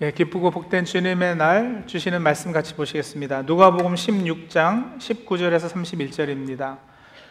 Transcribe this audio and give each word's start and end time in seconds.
예, 0.00 0.10
기쁘고 0.10 0.50
복된 0.50 0.84
주님의 0.84 1.36
날 1.36 1.84
주시는 1.86 2.22
말씀 2.22 2.50
같이 2.50 2.74
보시겠습니다. 2.74 3.42
누가복음 3.42 3.94
16장 3.94 4.98
19절에서 4.98 5.68
31절입니다. 5.68 6.78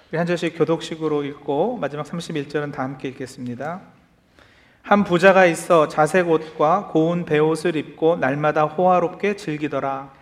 우리 0.10 0.18
한 0.18 0.26
절씩 0.26 0.58
교독식으로 0.58 1.26
읽고 1.26 1.78
마지막 1.78 2.06
31절은 2.06 2.72
다 2.72 2.84
함께 2.84 3.10
읽겠습니다. 3.10 3.82
한 4.84 5.04
부자가 5.04 5.46
있어 5.48 5.90
자색 5.90 6.30
옷과 6.30 6.90
고운 6.94 7.26
베옷을 7.26 7.76
입고 7.76 8.16
날마다 8.18 8.64
호화롭게 8.64 9.36
즐기더라. 9.36 10.14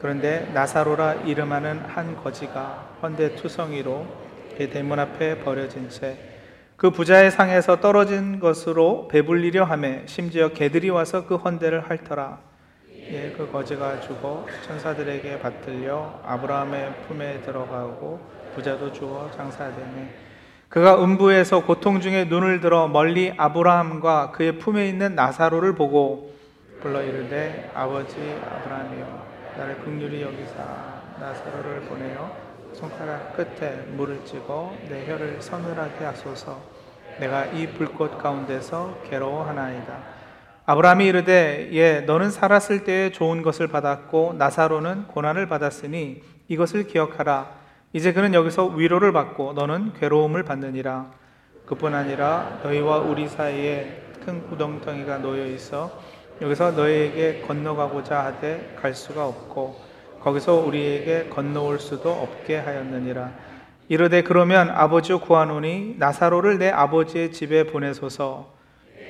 그런데 0.00 0.50
나사로라 0.52 1.14
이름하는 1.26 1.78
한 1.78 2.16
거지가 2.16 2.98
헌데 3.02 3.36
투성이로 3.36 4.06
그 4.58 4.68
대문 4.70 4.98
앞에 4.98 5.44
버려진 5.44 5.88
채 5.90 6.33
그 6.76 6.90
부자의 6.90 7.30
상에서 7.30 7.80
떨어진 7.80 8.40
것으로 8.40 9.06
배불리려 9.08 9.64
하매 9.64 10.02
심지어 10.06 10.48
개들이 10.48 10.90
와서 10.90 11.26
그 11.26 11.36
헌대를 11.36 11.88
핥더라. 11.88 12.40
예, 13.10 13.32
그 13.36 13.50
거지가 13.50 14.00
죽어 14.00 14.46
천사들에게 14.66 15.38
받들려 15.38 16.20
아브라함의 16.24 16.94
품에 17.06 17.42
들어가고 17.42 18.20
부자도 18.54 18.92
죽어 18.92 19.30
장사되네. 19.36 20.14
그가 20.68 21.02
음부에서 21.04 21.64
고통 21.64 22.00
중에 22.00 22.24
눈을 22.24 22.60
들어 22.60 22.88
멀리 22.88 23.32
아브라함과 23.36 24.32
그의 24.32 24.58
품에 24.58 24.88
있는 24.88 25.14
나사로를 25.14 25.76
보고 25.76 26.34
불러 26.80 27.02
이르되 27.02 27.70
아버지 27.72 28.16
아브라함이여 28.44 29.26
나를 29.58 29.78
극률히 29.78 30.22
여기사 30.22 30.64
나사로를 31.20 31.82
보내어 31.82 32.43
손가락 32.84 33.34
끝에 33.34 33.70
물을 33.96 34.22
찍어 34.26 34.74
내 34.90 35.06
혀를 35.06 35.40
서늘하게 35.40 36.04
하소서. 36.04 36.60
내가 37.18 37.46
이 37.46 37.66
불꽃 37.68 38.18
가운데서 38.18 38.98
괴로워하나이다. 39.08 39.98
아브라함이 40.66 41.06
이르되 41.06 41.70
예 41.72 42.00
너는 42.00 42.30
살았을 42.30 42.84
때에 42.84 43.10
좋은 43.10 43.40
것을 43.40 43.68
받았고 43.68 44.34
나사로는 44.36 45.06
고난을 45.06 45.48
받았으니 45.48 46.22
이것을 46.48 46.86
기억하라. 46.86 47.48
이제 47.94 48.12
그는 48.12 48.34
여기서 48.34 48.66
위로를 48.66 49.12
받고 49.12 49.54
너는 49.54 49.94
괴로움을 49.94 50.42
받느니라. 50.42 51.06
그뿐 51.64 51.94
아니라 51.94 52.60
너희와 52.64 52.98
우리 52.98 53.28
사이에 53.28 54.02
큰 54.26 54.46
구덩텅이가 54.46 55.18
놓여 55.18 55.46
있어 55.46 55.90
여기서 56.42 56.72
너희에게 56.72 57.44
건너가고자 57.46 58.26
하되 58.26 58.76
갈 58.78 58.92
수가 58.92 59.26
없고 59.26 59.80
거기서 60.24 60.54
우리에게 60.54 61.28
건너올 61.28 61.78
수도 61.78 62.10
없게 62.10 62.56
하였느니라. 62.56 63.30
이르되 63.88 64.22
그러면 64.22 64.70
아버지 64.70 65.12
구하노니 65.12 65.96
나사로를 65.98 66.58
내 66.58 66.70
아버지의 66.70 67.30
집에 67.30 67.64
보내소서 67.64 68.54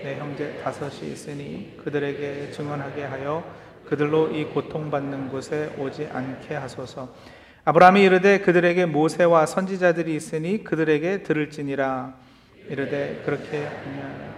내 0.02 0.16
형제 0.16 0.60
다섯이 0.64 1.12
있으니 1.12 1.76
그들에게 1.84 2.50
증언하게 2.50 3.04
하여 3.04 3.44
그들로 3.86 4.30
이 4.30 4.46
고통받는 4.46 5.28
곳에 5.28 5.72
오지 5.78 6.08
않게 6.12 6.56
하소서. 6.56 7.14
아브라함이 7.64 8.02
이르되 8.02 8.40
그들에게 8.40 8.86
모세와 8.86 9.46
선지자들이 9.46 10.16
있으니 10.16 10.64
그들에게 10.64 11.22
들을지니라. 11.22 12.12
이르되 12.70 13.22
그렇게 13.24 13.64
하면 13.64 14.34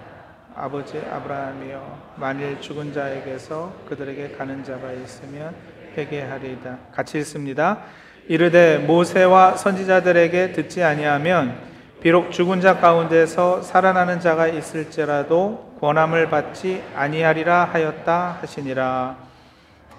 아버지 0.55 0.99
아브라함이여 0.99 2.15
만일 2.17 2.61
죽은 2.61 2.93
자에게서 2.93 3.75
그들에게 3.89 4.33
가는 4.33 4.63
자가 4.63 4.93
있으면 4.93 5.55
회개하리이다. 5.97 6.79
같이 6.93 7.19
읽습니다. 7.19 7.81
이르되 8.29 8.79
모세와 8.79 9.57
선지자들에게 9.57 10.53
듣지 10.53 10.83
아니하면 10.83 11.59
비록 12.01 12.31
죽은 12.31 12.61
자 12.61 12.79
가운데서 12.79 13.63
살아나는 13.63 14.21
자가 14.21 14.49
있을지라도 14.49 15.77
권함을 15.81 16.31
받지 16.31 16.83
아니하리라 16.95 17.65
하였다 17.65 18.39
하시니라. 18.41 19.17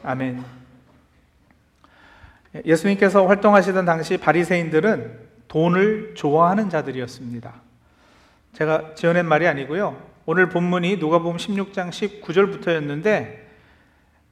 아멘. 0.03 0.43
예수님께서 2.65 3.25
활동하시던 3.25 3.85
당시 3.85 4.17
바리새인들은 4.17 5.27
돈을 5.47 6.13
좋아하는 6.15 6.69
자들이었습니다. 6.69 7.53
제가 8.53 8.95
지어낸 8.95 9.25
말이 9.25 9.47
아니고요. 9.47 10.01
오늘 10.25 10.49
본문이 10.49 10.97
누가복음 10.97 11.37
16장 11.37 11.89
19절부터였는데 11.89 13.46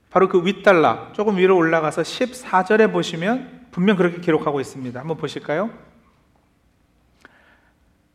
바로 0.09 0.29
그 0.29 0.45
윗단락 0.45 1.13
조금 1.13 1.37
위로 1.37 1.57
올라가서 1.57 2.03
14절에 2.03 2.91
보시면 2.91 3.67
분명 3.71 3.97
그렇게 3.97 4.21
기록하고 4.21 4.61
있습니다. 4.61 4.99
한번 4.99 5.17
보실까요? 5.17 5.69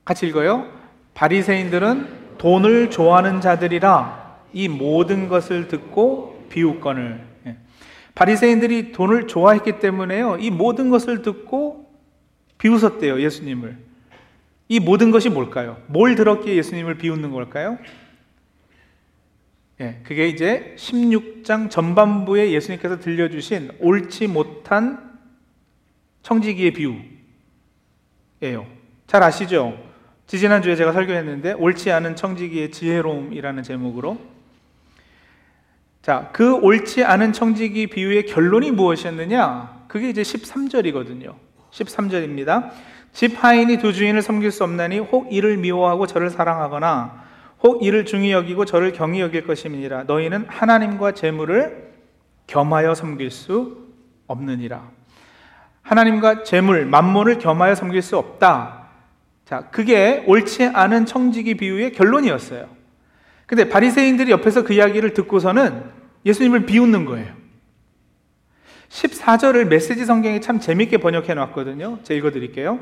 같이 0.05 0.27
읽어요. 0.27 0.67
바리새인들은 1.15 2.39
돈을 2.39 2.91
좋아하는 2.91 3.41
자들이라 3.41 4.39
이 4.53 4.69
모든 4.69 5.29
것을 5.29 5.69
듣고 5.69 6.47
비웃건을 6.49 7.21
예. 7.47 7.57
바리새인들이 8.15 8.93
돈을 8.93 9.27
좋아했기 9.27 9.79
때문에요. 9.79 10.39
이 10.41 10.51
모든 10.51 10.89
것을 10.91 11.23
듣고 11.23 11.91
비웃었대요, 12.59 13.21
예수님을. 13.21 13.77
이 14.69 14.81
모든 14.81 15.11
것이 15.11 15.29
뭘까요? 15.29 15.77
뭘 15.87 16.15
들었기에 16.15 16.57
예수님을 16.57 16.97
비웃는 16.97 17.31
걸까요? 17.31 17.79
예, 19.81 19.99
그게 20.03 20.29
이제 20.29 20.75
16장 20.77 21.71
전반부에 21.71 22.53
예수님께서 22.53 23.01
들려주신 23.01 23.71
옳지 23.81 24.27
못한 24.27 25.19
청지기의 26.23 26.73
비유예요. 26.73 28.67
잘 29.07 29.23
아시죠? 29.23 29.79
지지난주에 30.27 30.77
제가 30.77 30.93
설교했는데 30.93 31.55
옳지 31.55 31.91
않은 31.93 32.15
청지기의 32.15 32.73
지혜로움이라는 32.73 33.63
제목으로 33.63 34.19
자, 36.03 36.29
그 36.33 36.55
옳지 36.57 37.05
않은 37.05 37.33
청지기 37.33 37.89
비유의 37.89 38.27
결론이 38.27 38.71
무엇이었느냐? 38.73 39.87
그게 39.89 40.11
이제 40.11 40.23
13절이거든요. 40.23 41.35
13절입니다. 41.71 42.71
집 43.13 43.43
하인이 43.43 43.79
두 43.79 43.93
주인을 43.93 44.23
섬길 44.23 44.51
수 44.51 44.63
없나니 44.63 44.99
혹 44.99 45.33
이를 45.33 45.57
미워하고 45.57 46.07
저를 46.07 46.31
사랑하거나 46.31 47.20
혹 47.63 47.83
이를 47.83 48.05
중히 48.05 48.33
여기고 48.33 48.65
저를 48.65 48.93
경히 48.93 49.21
여길 49.21 49.47
것임이니라. 49.47 50.05
너희는 50.05 50.47
하나님과 50.49 51.13
재물을 51.13 51.93
겸하여 52.47 52.95
섬길 52.95 53.31
수 53.31 53.89
없느니라. 54.27 54.89
하나님과 55.83 56.43
재물, 56.45 56.87
만몬을 56.87 57.39
겸하여 57.39 57.75
섬길 57.75 58.03
수 58.03 58.17
없다. 58.17 58.89
자, 59.45 59.69
그게 59.71 60.25
옳지 60.27 60.65
않은 60.67 61.07
청지기 61.07 61.55
비유의 61.57 61.93
결론이었어요. 61.93 62.69
근데 63.47 63.69
바리새인들이 63.69 64.31
옆에서 64.31 64.63
그 64.63 64.73
이야기를 64.73 65.13
듣고서는 65.13 65.83
예수님을 66.25 66.67
비웃는 66.67 67.05
거예요. 67.05 67.35
14절을 68.89 69.67
메시지 69.67 70.05
성경에 70.05 70.41
참 70.41 70.61
재밌게 70.61 70.99
번역해 70.99 71.35
놨거든요. 71.35 71.99
제가 72.03 72.19
읽어 72.19 72.31
드릴게요 72.31 72.81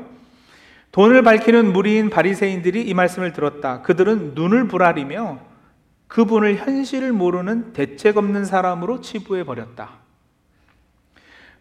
돈을 0.91 1.21
밝히는 1.21 1.71
무리인 1.71 2.09
바리새인들이 2.09 2.81
이 2.81 2.93
말씀을 2.93 3.33
들었다. 3.33 3.81
그들은 3.81 4.33
눈을 4.33 4.67
부라리며 4.67 5.39
그분을 6.07 6.55
현실을 6.55 7.13
모르는 7.13 7.73
대책 7.73 8.17
없는 8.17 8.45
사람으로 8.45 9.01
치부해 9.01 9.43
버렸다. 9.43 9.91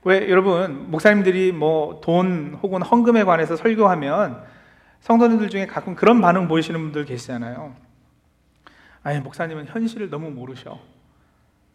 왜 0.05 0.31
여러분 0.31 0.91
목사님들이 0.91 1.53
뭐 1.53 2.00
돈 2.00 2.59
혹은 2.62 2.81
헌금에 2.81 3.25
관해서 3.25 3.56
설교하면 3.56 4.43
성도님들 5.00 5.50
중에 5.50 5.66
가끔 5.66 5.95
그런 5.95 6.21
반응 6.21 6.49
보이시는 6.49 6.81
분들 6.81 7.05
계시잖아요. 7.05 7.75
아니 9.03 9.21
목사님은 9.21 9.66
현실을 9.66 10.09
너무 10.09 10.31
모르셔. 10.31 10.78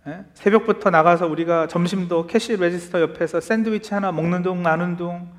에? 0.07 0.25
새벽부터 0.33 0.89
나가서 0.89 1.27
우리가 1.27 1.67
점심도 1.67 2.27
cash 2.27 2.57
register 2.57 3.01
옆에서 3.01 3.39
샌드위치 3.39 3.93
하나 3.93 4.11
먹는 4.11 4.41
둥 4.41 4.63
마는 4.63 4.97
둥 4.97 5.29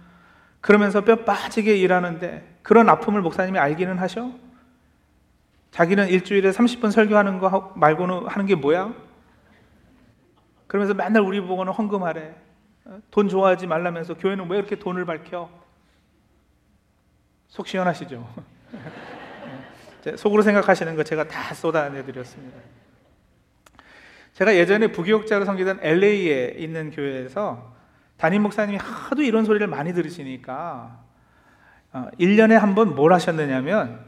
그러면서 0.64 1.02
뼈 1.02 1.26
빠지게 1.26 1.76
일하는데 1.76 2.56
그런 2.62 2.88
아픔을 2.88 3.20
목사님이 3.20 3.58
알기는 3.58 3.98
하셔? 3.98 4.32
자기는 5.72 6.08
일주일에 6.08 6.52
30분 6.52 6.90
설교하는 6.90 7.38
거 7.38 7.74
말고는 7.76 8.28
하는 8.28 8.46
게 8.46 8.54
뭐야? 8.54 8.94
그러면서 10.66 10.94
맨날 10.94 11.20
우리 11.20 11.38
보고는 11.42 11.70
헌금하래. 11.70 12.34
돈 13.10 13.28
좋아하지 13.28 13.66
말라면서 13.66 14.14
교회는 14.14 14.48
왜 14.48 14.56
이렇게 14.56 14.76
돈을 14.76 15.04
밝혀? 15.04 15.50
속 17.48 17.68
시원하시죠? 17.68 18.26
속으로 20.16 20.40
생각하시는 20.40 20.96
거 20.96 21.04
제가 21.04 21.28
다 21.28 21.52
쏟아내드렸습니다. 21.52 22.58
제가 24.32 24.54
예전에 24.54 24.86
부교육자로 24.92 25.44
섬기던 25.44 25.80
LA에 25.82 26.54
있는 26.56 26.90
교회에서 26.90 27.74
담임 28.16 28.42
목사님이 28.42 28.78
하도 28.78 29.22
이런 29.22 29.44
소리를 29.44 29.66
많이 29.66 29.92
들으시니까 29.92 30.98
1년에 31.92 32.56
어, 32.56 32.60
한번 32.60 32.94
뭘 32.94 33.12
하셨느냐면 33.12 34.00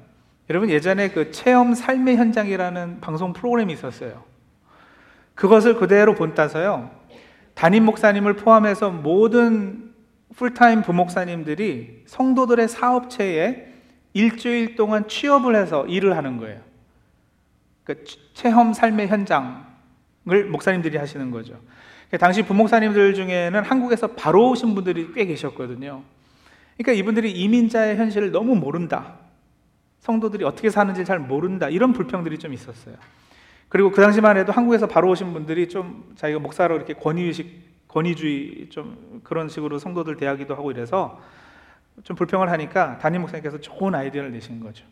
여러분 0.48 0.70
예전에 0.70 1.10
그 1.10 1.30
체험 1.32 1.74
삶의 1.74 2.16
현장이라는 2.16 3.00
방송 3.00 3.32
프로그램이 3.32 3.72
있었어요. 3.72 4.24
그것을 5.34 5.76
그대로 5.76 6.14
본따서요. 6.14 6.90
담임 7.54 7.84
목사님을 7.84 8.36
포함해서 8.36 8.90
모든 8.90 9.94
풀타임 10.34 10.82
부목사님들이 10.82 12.04
성도들의 12.06 12.68
사업체에 12.68 13.72
일주일 14.12 14.76
동안 14.76 15.08
취업을 15.08 15.56
해서 15.56 15.86
일을 15.86 16.16
하는 16.16 16.38
거예요. 16.38 16.60
그 17.84 18.04
체험 18.34 18.72
삶의 18.72 19.08
현장 19.08 19.66
목사님들이 20.24 20.96
하시는 20.96 21.30
거죠. 21.30 21.60
당시 22.18 22.42
부목사님들 22.42 23.14
중에는 23.14 23.64
한국에서 23.64 24.08
바로 24.08 24.50
오신 24.50 24.74
분들이 24.74 25.12
꽤 25.12 25.26
계셨거든요. 25.26 26.02
그러니까 26.76 26.92
이분들이 26.92 27.32
이민자의 27.32 27.96
현실을 27.96 28.30
너무 28.30 28.54
모른다. 28.54 29.14
성도들이 30.00 30.44
어떻게 30.44 30.70
사는지 30.70 31.04
잘 31.04 31.18
모른다. 31.18 31.68
이런 31.68 31.92
불평들이 31.92 32.38
좀 32.38 32.52
있었어요. 32.52 32.94
그리고 33.68 33.90
그 33.90 34.00
당시만 34.00 34.36
해도 34.36 34.52
한국에서 34.52 34.86
바로 34.86 35.10
오신 35.10 35.32
분들이 35.32 35.68
좀 35.68 36.12
자기가 36.16 36.38
목사로 36.38 36.76
이렇게 36.76 36.94
권위의식, 36.94 37.88
권위주의 37.88 38.68
좀 38.70 39.20
그런 39.24 39.48
식으로 39.48 39.78
성도들 39.78 40.16
대하기도 40.16 40.54
하고 40.54 40.70
이래서 40.70 41.20
좀 42.04 42.14
불평을 42.14 42.50
하니까 42.50 42.98
담임 42.98 43.22
목사님께서 43.22 43.60
좋은 43.60 43.94
아이디어를 43.94 44.30
내신 44.30 44.60
거죠. 44.60 44.84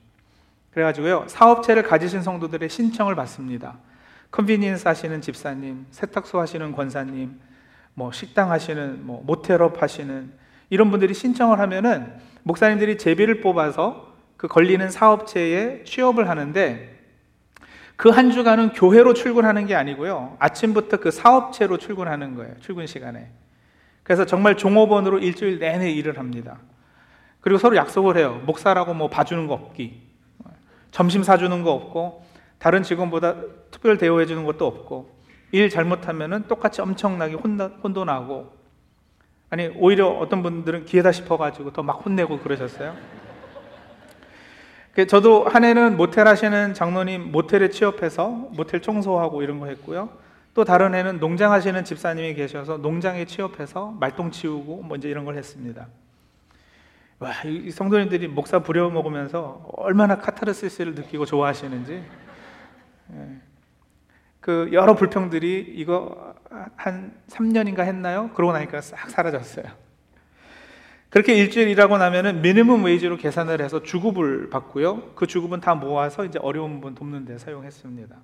그래가지고요, 0.72 1.26
사업체를 1.28 1.84
가지신 1.84 2.22
성도들의 2.22 2.68
신청을 2.68 3.14
받습니다. 3.14 3.76
convenience 4.34 4.88
하시는 4.88 5.20
집사님, 5.20 5.86
세탁소 5.92 6.40
하시는 6.40 6.72
권사님, 6.72 7.38
뭐 7.94 8.10
식당 8.10 8.50
하시는, 8.50 9.06
뭐 9.06 9.22
모텔업 9.24 9.80
하시는 9.80 10.32
이런 10.70 10.90
분들이 10.90 11.14
신청을 11.14 11.60
하면은 11.60 12.12
목사님들이 12.42 12.98
제비를 12.98 13.40
뽑아서 13.40 14.12
그 14.36 14.48
걸리는 14.48 14.90
사업체에 14.90 15.84
취업을 15.84 16.28
하는데 16.28 16.98
그 17.94 18.10
한 18.10 18.32
주간은 18.32 18.72
교회로 18.72 19.14
출근하는 19.14 19.66
게 19.66 19.76
아니고요. 19.76 20.36
아침부터 20.40 20.96
그 20.96 21.12
사업체로 21.12 21.78
출근하는 21.78 22.34
거예요. 22.34 22.56
출근 22.58 22.88
시간에. 22.88 23.30
그래서 24.02 24.26
정말 24.26 24.56
종업원으로 24.56 25.20
일주일 25.20 25.60
내내 25.60 25.92
일을 25.92 26.18
합니다. 26.18 26.58
그리고 27.40 27.58
서로 27.58 27.76
약속을 27.76 28.16
해요. 28.16 28.42
목사라고 28.46 28.94
뭐 28.94 29.08
봐주는 29.08 29.46
거 29.46 29.54
없기. 29.54 30.02
점심 30.90 31.22
사주는 31.22 31.62
거 31.62 31.70
없고, 31.70 32.24
다른 32.58 32.82
직원보다 32.82 33.34
특별 33.84 33.98
대우해 33.98 34.24
주는 34.24 34.44
것도 34.44 34.66
없고, 34.66 35.14
일 35.52 35.68
잘못하면은 35.68 36.48
똑같이 36.48 36.80
엄청나게 36.80 37.34
혼도 37.34 38.06
나고, 38.06 38.50
아니, 39.50 39.66
오히려 39.76 40.08
어떤 40.08 40.42
분들은 40.42 40.86
기회다 40.86 41.12
싶어가지고 41.12 41.74
더 41.74 41.82
막 41.82 42.04
혼내고 42.06 42.38
그러셨어요. 42.38 42.96
그 44.94 45.06
저도 45.06 45.44
한 45.44 45.64
해는 45.64 45.98
모텔 45.98 46.26
하시는 46.26 46.72
장로님 46.72 47.30
모텔에 47.30 47.68
취업해서 47.68 48.30
모텔 48.56 48.80
청소하고 48.80 49.42
이런 49.42 49.60
거 49.60 49.66
했고요. 49.66 50.08
또 50.54 50.64
다른 50.64 50.94
해는 50.94 51.20
농장 51.20 51.52
하시는 51.52 51.84
집사님이 51.84 52.32
계셔서 52.32 52.78
농장에 52.78 53.26
취업해서 53.26 53.94
말똥 54.00 54.30
치우고 54.30 54.82
뭐 54.82 54.96
이제 54.96 55.10
이런 55.10 55.26
걸 55.26 55.36
했습니다. 55.36 55.88
와, 57.18 57.32
이 57.44 57.70
성도님들이 57.70 58.28
목사 58.28 58.60
부려 58.60 58.88
먹으면서 58.88 59.66
얼마나 59.76 60.16
카타르시스를 60.16 60.94
느끼고 60.94 61.26
좋아하시는지. 61.26 62.02
예. 63.12 63.43
그 64.44 64.68
여러 64.72 64.94
불평들이 64.94 65.72
이거 65.74 66.34
한 66.76 67.14
3년인가 67.28 67.78
했나요? 67.78 68.28
그러고 68.34 68.52
나니까 68.52 68.82
싹 68.82 69.08
사라졌어요. 69.08 69.64
그렇게 71.08 71.34
일주일 71.34 71.68
일하고 71.68 71.96
나면은 71.96 72.42
미니멈 72.42 72.82
웨이지로 72.82 73.16
계산을 73.16 73.62
해서 73.62 73.82
주급을 73.82 74.50
받고요. 74.50 75.14
그 75.14 75.26
주급은 75.26 75.62
다 75.62 75.74
모아서 75.74 76.26
이제 76.26 76.38
어려운 76.42 76.82
분 76.82 76.94
돕는 76.94 77.24
데 77.24 77.38
사용했습니다. 77.38 78.16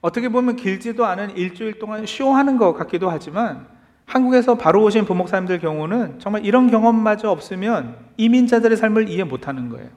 어떻게 0.00 0.28
보면 0.28 0.54
길지도 0.54 1.06
않은 1.06 1.36
일주일 1.36 1.80
동안 1.80 2.06
쇼하는 2.06 2.56
것 2.56 2.74
같기도 2.74 3.10
하지만 3.10 3.66
한국에서 4.06 4.54
바로 4.54 4.84
오신 4.84 5.06
부목사님들 5.06 5.58
경우는 5.58 6.20
정말 6.20 6.44
이런 6.44 6.70
경험마저 6.70 7.28
없으면 7.28 7.96
이민자들의 8.16 8.76
삶을 8.76 9.08
이해 9.08 9.24
못하는 9.24 9.68
거예요. 9.70 9.88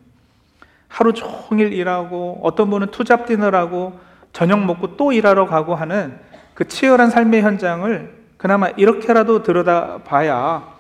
하루 0.88 1.14
종일 1.14 1.72
일하고 1.72 2.40
어떤 2.42 2.72
분은 2.72 2.90
투잡 2.90 3.28
디너라고 3.28 4.15
저녁 4.36 4.66
먹고 4.66 4.98
또 4.98 5.14
일하러 5.14 5.46
가고 5.46 5.76
하는 5.76 6.20
그 6.56 6.68
치열한 6.68 7.10
삶의 7.10 7.42
현장을 7.42 8.26
그나마 8.36 8.68
이렇게라도 8.68 9.44
들여다 9.44 10.00
봐야 10.04 10.76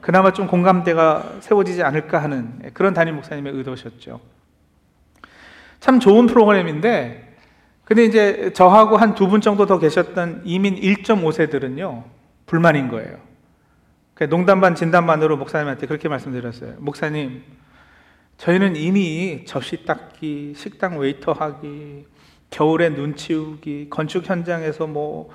그나마 0.00 0.32
좀 0.32 0.46
공감대가 0.46 1.40
세워지지 1.40 1.82
않을까 1.82 2.22
하는 2.22 2.60
그런 2.72 2.94
담임 2.94 3.16
목사님의 3.16 3.54
의도셨죠. 3.54 4.20
참 5.80 5.98
좋은 5.98 6.26
프로그램인데, 6.26 7.34
근데 7.84 8.04
이제 8.04 8.52
저하고 8.52 8.98
한 8.98 9.14
두 9.16 9.26
분 9.26 9.40
정도 9.40 9.66
더 9.66 9.80
계셨던 9.80 10.42
이민 10.44 10.76
1.5세들은요, 10.76 12.04
불만인 12.46 12.88
거예요. 12.88 13.18
농담 14.28 14.60
반 14.60 14.76
진담 14.76 15.06
반으로 15.06 15.38
목사님한테 15.38 15.88
그렇게 15.88 16.08
말씀드렸어요. 16.08 16.74
목사님, 16.78 17.42
저희는 18.36 18.76
이미 18.76 19.44
접시 19.44 19.84
닦기, 19.84 20.52
식당 20.56 20.98
웨이터 20.98 21.32
하기, 21.32 22.06
겨울에 22.50 22.90
눈 22.90 23.16
치우기, 23.16 23.88
건축 23.90 24.28
현장에서 24.28 24.86
뭐 24.86 25.30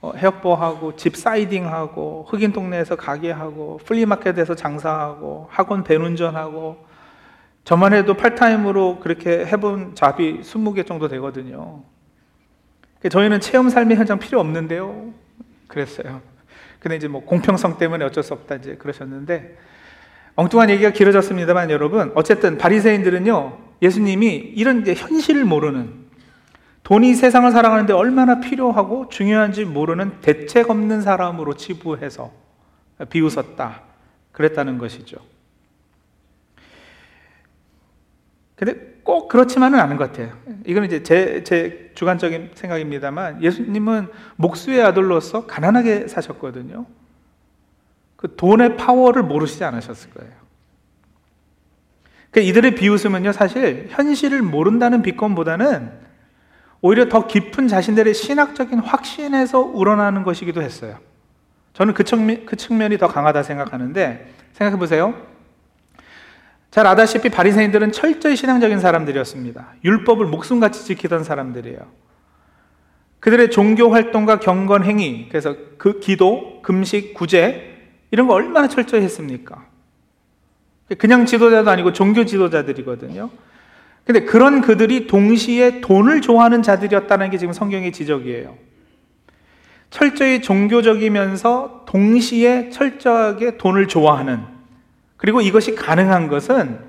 어, 0.00 0.12
헤어보하고 0.14 0.96
집 0.96 1.16
siding하고 1.16 2.26
흑인 2.28 2.52
동네에서 2.52 2.96
가게하고 2.96 3.80
flea 3.84 4.04
market에서 4.04 4.54
장사하고 4.54 5.48
학원 5.50 5.82
van 5.82 6.06
운전하고 6.06 6.84
저만 7.64 7.94
해도 7.94 8.14
part-time으로 8.14 8.98
그렇게 9.00 9.46
해본 9.46 9.94
job이 9.94 10.40
20개 10.42 10.86
정도 10.86 11.08
되거든요. 11.08 11.82
저희는 13.08 13.40
체험 13.40 13.70
삶의 13.70 13.96
현장 13.96 14.18
필요 14.18 14.40
없는데요. 14.40 15.12
그랬어요. 15.68 16.20
근데 16.80 16.96
이제 16.96 17.08
뭐 17.08 17.24
공평성 17.24 17.78
때문에 17.78 18.04
어쩔 18.04 18.22
수 18.22 18.34
없다 18.34 18.56
이제 18.56 18.76
그러셨는데 18.76 19.56
엉뚱한 20.36 20.68
얘기가 20.68 20.90
길어졌습니다만 20.90 21.70
여러분 21.70 22.12
어쨌든 22.14 22.58
바리새인들은요 22.58 23.58
예수님이 23.80 24.52
이런 24.54 24.82
이제 24.82 24.92
현실을 24.92 25.46
모르는 25.46 26.03
돈이 26.84 27.14
세상을 27.14 27.50
살아가는데 27.50 27.92
얼마나 27.94 28.40
필요하고 28.40 29.08
중요한지 29.08 29.64
모르는 29.64 30.20
대책 30.20 30.70
없는 30.70 31.00
사람으로 31.00 31.54
치부해서 31.54 32.30
비웃었다 33.08 33.80
그랬다는 34.32 34.78
것이죠. 34.78 35.16
근데 38.54 38.94
꼭 39.02 39.28
그렇지만은 39.28 39.80
않은 39.80 39.96
것 39.96 40.12
같아요. 40.12 40.36
이건 40.66 40.84
이제 40.84 41.02
제, 41.02 41.42
제 41.42 41.90
주관적인 41.94 42.50
생각입니다만 42.54 43.42
예수님은 43.42 44.08
목수의 44.36 44.82
아들로서 44.82 45.46
가난하게 45.46 46.06
사셨거든요. 46.06 46.86
그 48.16 48.36
돈의 48.36 48.76
파워를 48.76 49.22
모르시지 49.22 49.64
않으셨을 49.64 50.10
거예요. 50.10 50.32
그 52.30 52.40
이들의 52.40 52.74
비웃음은요, 52.74 53.32
사실 53.32 53.86
현실을 53.90 54.42
모른다는 54.42 55.02
비건보다는 55.02 56.03
오히려 56.86 57.08
더 57.08 57.26
깊은 57.26 57.66
자신들의 57.66 58.12
신학적인 58.12 58.78
확신에서 58.80 59.60
우러나는 59.60 60.22
것이기도 60.22 60.60
했어요. 60.60 60.98
저는 61.72 61.94
그 61.94 62.04
측면, 62.04 62.44
그 62.44 62.56
측면이 62.56 62.98
더 62.98 63.08
강하다 63.08 63.42
생각하는데, 63.42 64.30
생각해 64.52 64.78
보세요. 64.78 65.14
잘 66.70 66.86
아다시피 66.86 67.30
바리새인들은 67.30 67.92
철저히 67.92 68.36
신앙적인 68.36 68.80
사람들이었습니다. 68.80 69.76
율법을 69.82 70.26
목숨같이 70.26 70.84
지키던 70.84 71.24
사람들이에요. 71.24 71.78
그들의 73.18 73.50
종교 73.50 73.88
활동과 73.88 74.38
경건 74.38 74.84
행위, 74.84 75.30
그래서 75.30 75.56
그 75.78 76.00
기도, 76.00 76.60
금식, 76.60 77.14
구제 77.14 77.78
이런 78.10 78.26
거 78.26 78.34
얼마나 78.34 78.68
철저히 78.68 79.00
했습니까? 79.04 79.64
그냥 80.98 81.24
지도자도 81.24 81.70
아니고 81.70 81.94
종교 81.94 82.26
지도자들이거든요. 82.26 83.30
근데 84.04 84.24
그런 84.24 84.60
그들이 84.60 85.06
동시에 85.06 85.80
돈을 85.80 86.20
좋아하는 86.20 86.62
자들이었다는 86.62 87.30
게 87.30 87.38
지금 87.38 87.52
성경의 87.52 87.92
지적이에요. 87.92 88.56
철저히 89.90 90.42
종교적이면서 90.42 91.84
동시에 91.86 92.68
철저하게 92.70 93.56
돈을 93.56 93.88
좋아하는 93.88 94.40
그리고 95.16 95.40
이것이 95.40 95.74
가능한 95.74 96.28
것은 96.28 96.80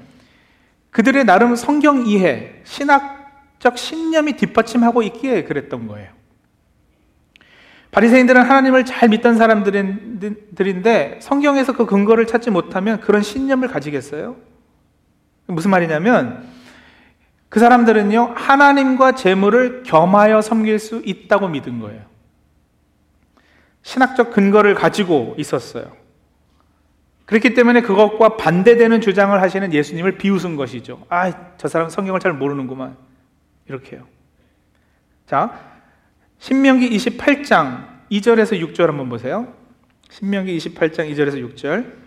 그들의 0.90 1.24
나름 1.26 1.56
성경 1.56 2.06
이해, 2.08 2.56
신학적 2.64 3.78
신념이 3.78 4.34
뒷받침하고 4.34 5.04
있기에 5.04 5.44
그랬던 5.44 5.88
거예요. 5.88 6.10
바리새인들은 7.92 8.42
하나님을 8.42 8.84
잘 8.84 9.08
믿던 9.08 9.38
사람들인데 9.38 11.20
성경에서 11.22 11.74
그 11.74 11.86
근거를 11.86 12.28
찾지 12.28 12.50
못하면 12.50 13.00
그런 13.00 13.22
신념을 13.22 13.70
가지겠어요? 13.70 14.36
무슨 15.48 15.72
말이냐면 15.72 16.55
그 17.56 17.62
사람들은요 17.62 18.34
하나님과 18.36 19.16
재물을 19.16 19.84
겸하여 19.84 20.42
섬길 20.42 20.78
수 20.78 21.02
있다고 21.06 21.48
믿은 21.48 21.80
거예요. 21.80 22.02
신학적 23.82 24.32
근거를 24.32 24.76
가지고 24.76 25.36
있었어요. 25.38 25.96
그렇기 27.24 27.54
때문에 27.54 27.80
그것과 27.80 28.36
반대되는 28.36 29.00
주장을 29.00 29.42
하시는 29.42 29.72
예수님을 29.72 30.18
비웃은 30.18 30.58
것이죠. 30.58 31.06
아, 31.08 31.56
저 31.56 31.70
사람 31.70 31.88
성경을 31.88 32.20
잘 32.20 32.34
모르는구만. 32.34 32.98
이렇게요. 33.70 34.06
자, 35.26 35.58
신명기 36.40 36.90
28장 36.90 37.88
2절에서 38.12 38.60
6절 38.60 38.88
한번 38.88 39.08
보세요. 39.08 39.54
신명기 40.10 40.58
28장 40.58 41.10
2절에서 41.10 41.56
6절. 41.56 42.05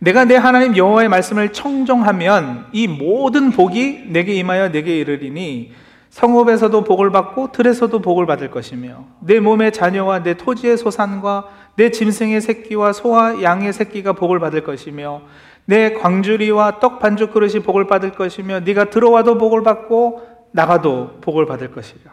내가 0.00 0.24
내 0.24 0.34
하나님 0.36 0.76
여호와의 0.76 1.08
말씀을 1.10 1.52
청종하면 1.52 2.66
이 2.72 2.88
모든 2.88 3.50
복이 3.50 4.06
내게 4.08 4.34
임하여 4.34 4.72
내게 4.72 4.98
이르리니 4.98 5.72
성읍에서도 6.08 6.84
복을 6.84 7.10
받고 7.12 7.52
들에서도 7.52 8.00
복을 8.00 8.26
받을 8.26 8.50
것이며 8.50 9.04
내 9.20 9.40
몸의 9.40 9.72
자녀와 9.72 10.22
내 10.22 10.34
토지의 10.34 10.78
소산과 10.78 11.48
내 11.76 11.90
짐승의 11.90 12.40
새끼와 12.40 12.92
소와 12.94 13.42
양의 13.42 13.72
새끼가 13.72 14.14
복을 14.14 14.40
받을 14.40 14.64
것이며 14.64 15.22
내 15.66 15.92
광주리와 15.92 16.80
떡 16.80 16.98
반죽 16.98 17.32
그릇이 17.32 17.60
복을 17.62 17.86
받을 17.86 18.12
것이며 18.12 18.60
네가 18.60 18.86
들어와도 18.86 19.38
복을 19.38 19.62
받고 19.62 20.26
나가도 20.52 21.20
복을 21.20 21.46
받을 21.46 21.70
것이라. 21.70 22.12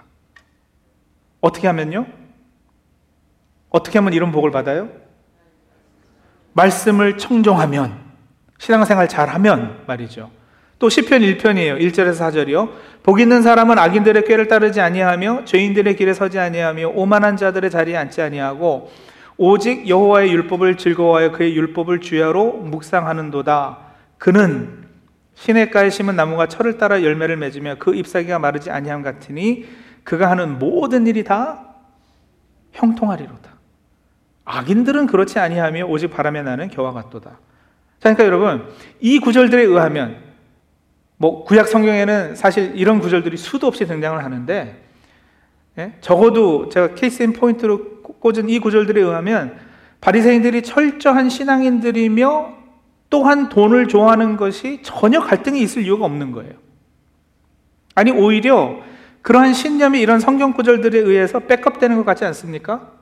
어떻게 1.42 1.68
하면요? 1.68 2.06
어떻게 3.70 3.98
하면 3.98 4.14
이런 4.14 4.32
복을 4.32 4.52
받아요? 4.52 4.90
말씀을 6.58 7.18
청종하면 7.18 7.96
신앙생활 8.58 9.08
잘하면 9.08 9.84
말이죠. 9.86 10.32
또 10.80 10.90
시편 10.90 11.22
1편이에요. 11.22 11.80
1절에서 11.80 12.18
4절이요. 12.18 12.70
복 13.04 13.20
있는 13.20 13.42
사람은 13.42 13.78
악인들의 13.78 14.26
꾀를 14.26 14.48
따르지 14.48 14.82
아니하며 14.82 15.46
죄인들의 15.46 15.96
길에 15.96 16.14
서지 16.14 16.40
아니하며 16.40 16.90
오만한 16.90 17.38
자들의 17.38 17.70
자리에 17.70 17.96
앉지 17.96 18.22
아니하고 18.22 18.92
오직 19.38 19.88
여호와의 19.88 20.32
율법을 20.32 20.78
즐거워하여 20.78 21.32
그의 21.32 21.56
율법을 21.56 22.02
주야로 22.02 22.54
묵상하는도다. 22.54 23.78
그는 24.18 24.86
시냇가에 25.36 25.92
심은 25.92 26.16
나무가 26.16 26.48
철을 26.48 26.80
따라 26.80 27.04
열매를 27.04 27.38
맺으며 27.38 27.76
그 27.78 27.94
잎사귀가 27.94 28.40
마르지 28.40 28.72
아니함 28.72 29.04
같으니 29.04 29.66
그가 30.04 30.32
하는 30.32 30.58
모든 30.58 31.06
일이 31.06 31.24
다 31.24 31.76
형통하리로다. 32.74 33.57
악인들은 34.48 35.08
그렇지 35.08 35.40
아니하며 35.40 35.86
오직 35.88 36.08
바람에 36.08 36.42
나는 36.42 36.70
겨와 36.70 36.94
같도다. 36.94 37.32
자, 37.32 37.38
그러니까 38.00 38.26
여러분 38.26 38.70
이 39.02 39.20
구절들에 39.20 39.62
의하면 39.62 40.18
뭐 41.18 41.44
구약 41.44 41.68
성경에는 41.68 42.36
사실 42.36 42.72
이런 42.76 43.00
구절들이 43.00 43.36
수도 43.36 43.68
없이 43.68 43.86
등장을 43.86 44.24
하는데 44.24 44.84
예? 45.78 45.94
적어도 46.00 46.70
제가 46.70 46.96
케이스 46.96 47.24
인 47.24 47.34
포인트로 47.34 48.02
꽂은 48.02 48.50
이 48.50 48.60
구절들에 48.60 49.02
의하면 49.02 49.58
바리새인들이 50.00 50.62
철저한 50.62 51.30
신앙인들이며 51.30 52.56
또한 53.10 53.50
돈을 53.50 53.88
좋아하는 53.88 54.38
것이 54.38 54.80
전혀 54.82 55.20
갈등이 55.20 55.62
있을 55.62 55.84
이유가 55.84 56.06
없는 56.06 56.32
거예요. 56.32 56.54
아니 57.96 58.12
오히려 58.12 58.80
그러한 59.24 59.54
신념이 59.54 60.00
이런 60.00 60.22
성경 60.22 60.54
구절들에 60.54 61.00
의해서 61.00 61.40
백업되는 61.40 61.98
것 61.98 62.06
같지 62.06 62.24
않습니까? 62.26 62.97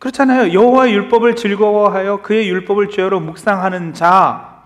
그렇잖아요. 0.00 0.54
여호와의 0.54 0.94
율법을 0.94 1.36
즐거워하여 1.36 2.22
그의 2.22 2.48
율법을 2.48 2.88
죄로 2.88 3.20
묵상하는 3.20 3.92
자 3.92 4.64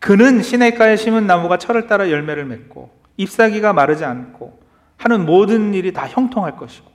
그는 0.00 0.42
시냇가에 0.42 0.96
심은 0.96 1.28
나무가 1.28 1.58
철을 1.58 1.86
따라 1.86 2.10
열매를 2.10 2.44
맺고 2.44 2.90
잎사귀가 3.16 3.72
마르지 3.72 4.04
않고 4.04 4.60
하는 4.96 5.24
모든 5.24 5.74
일이 5.74 5.92
다 5.92 6.08
형통할 6.08 6.56
것이고 6.56 6.86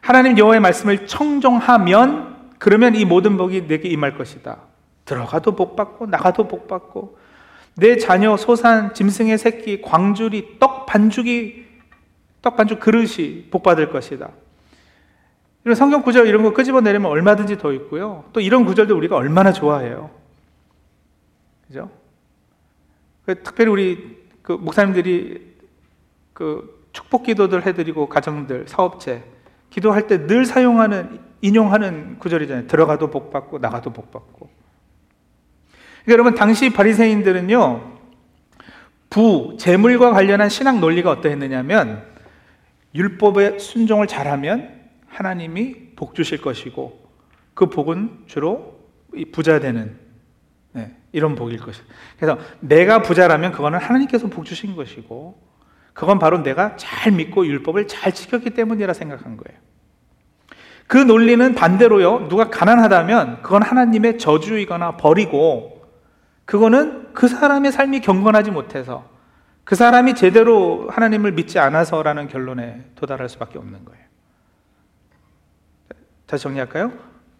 하나님 0.00 0.36
여호와의 0.36 0.60
말씀을 0.60 1.06
청종하면 1.06 2.36
그러면 2.58 2.96
이 2.96 3.04
모든 3.04 3.36
복이 3.36 3.68
내게 3.68 3.88
임할 3.88 4.18
것이다. 4.18 4.58
들어가도 5.04 5.54
복 5.54 5.76
받고 5.76 6.06
나가도 6.06 6.48
복 6.48 6.66
받고 6.66 7.16
내 7.76 7.96
자녀 7.96 8.36
소산 8.36 8.92
짐승의 8.92 9.38
새끼 9.38 9.80
광줄이 9.80 10.58
떡 10.58 10.86
반죽이 10.86 11.64
떡 12.42 12.56
반죽 12.56 12.80
그릇이 12.80 13.50
복 13.52 13.62
받을 13.62 13.90
것이다. 13.90 14.30
이런 15.68 15.74
성경 15.74 16.00
구절 16.00 16.26
이런 16.26 16.42
거 16.42 16.54
끄집어 16.54 16.80
내리면 16.80 17.10
얼마든지 17.10 17.58
더 17.58 17.74
있고요. 17.74 18.24
또 18.32 18.40
이런 18.40 18.64
구절도 18.64 18.96
우리가 18.96 19.16
얼마나 19.16 19.52
좋아해요. 19.52 20.08
그죠? 21.66 21.90
그 23.26 23.42
특별히 23.42 23.70
우리 23.70 24.16
그 24.40 24.52
목사님들이 24.52 25.56
그 26.32 26.88
축복 26.94 27.24
기도들 27.24 27.66
해드리고 27.66 28.08
가정들, 28.08 28.66
사업체 28.66 29.22
기도할 29.68 30.06
때 30.06 30.26
늘 30.26 30.46
사용하는 30.46 31.20
인용하는 31.42 32.18
구절이잖아요. 32.18 32.66
들어가도 32.66 33.10
복 33.10 33.30
받고 33.30 33.58
나가도 33.58 33.92
복 33.92 34.10
받고. 34.10 34.48
그러니까 36.04 36.12
여러분 36.12 36.34
당시 36.34 36.72
바리새인들은요 36.72 37.98
부 39.10 39.54
재물과 39.60 40.12
관련한 40.12 40.48
신앙 40.48 40.80
논리가 40.80 41.10
어떠했느냐면 41.10 42.04
율법에 42.94 43.58
순종을 43.58 44.06
잘하면 44.06 44.77
하나님이 45.18 45.94
복 45.96 46.14
주실 46.14 46.40
것이고 46.40 47.08
그 47.54 47.66
복은 47.66 48.24
주로 48.26 48.78
부자 49.32 49.58
되는 49.58 49.98
네, 50.72 50.94
이런 51.10 51.34
복일 51.34 51.58
것이다. 51.58 51.86
그래서 52.16 52.38
내가 52.60 53.02
부자라면 53.02 53.50
그거는 53.50 53.80
하나님께서 53.80 54.28
복 54.28 54.44
주신 54.44 54.76
것이고 54.76 55.42
그건 55.92 56.20
바로 56.20 56.44
내가 56.44 56.76
잘 56.76 57.10
믿고 57.10 57.46
율법을 57.48 57.88
잘 57.88 58.14
지켰기 58.14 58.50
때문이라 58.50 58.92
생각한 58.92 59.36
거예요. 59.36 59.58
그 60.86 60.96
논리는 60.96 61.52
반대로요. 61.52 62.28
누가 62.28 62.48
가난하다면 62.48 63.42
그건 63.42 63.62
하나님의 63.62 64.18
저주이거나 64.18 64.98
버리고 64.98 65.84
그거는 66.44 67.12
그 67.12 67.26
사람의 67.26 67.72
삶이 67.72 68.00
경건하지 68.02 68.52
못해서 68.52 69.04
그 69.64 69.74
사람이 69.74 70.14
제대로 70.14 70.88
하나님을 70.88 71.32
믿지 71.32 71.58
않아서라는 71.58 72.28
결론에 72.28 72.84
도달할 72.94 73.28
수밖에 73.28 73.58
없는 73.58 73.84
거예요. 73.84 74.07
다시 76.28 76.42
정리할까요? 76.44 76.92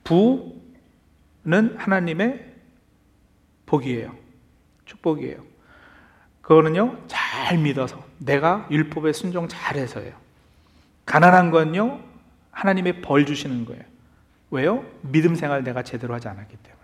부는 0.02 1.76
하나님의 1.76 2.54
복이에요. 3.66 4.16
축복이에요. 4.86 5.44
그거는요, 6.40 6.96
잘 7.06 7.58
믿어서, 7.58 8.02
내가 8.16 8.66
율법에 8.70 9.12
순종 9.12 9.46
잘해서예요. 9.46 10.14
가난한 11.04 11.50
건요, 11.50 12.00
하나님의 12.50 13.02
벌 13.02 13.26
주시는 13.26 13.66
거예요. 13.66 13.82
왜요? 14.50 14.84
믿음 15.02 15.34
생활 15.34 15.62
내가 15.62 15.82
제대로 15.82 16.14
하지 16.14 16.28
않았기 16.28 16.56
때문에. 16.56 16.78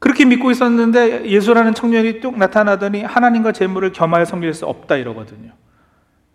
그렇게 0.00 0.24
믿고 0.24 0.50
있었는데 0.50 1.30
예수라는 1.30 1.74
청년이 1.74 2.18
뚝 2.18 2.36
나타나더니 2.36 3.04
하나님과 3.04 3.52
재물을 3.52 3.92
겸하여 3.92 4.24
섬길 4.24 4.54
수 4.54 4.66
없다 4.66 4.96
이러거든요. 4.96 5.52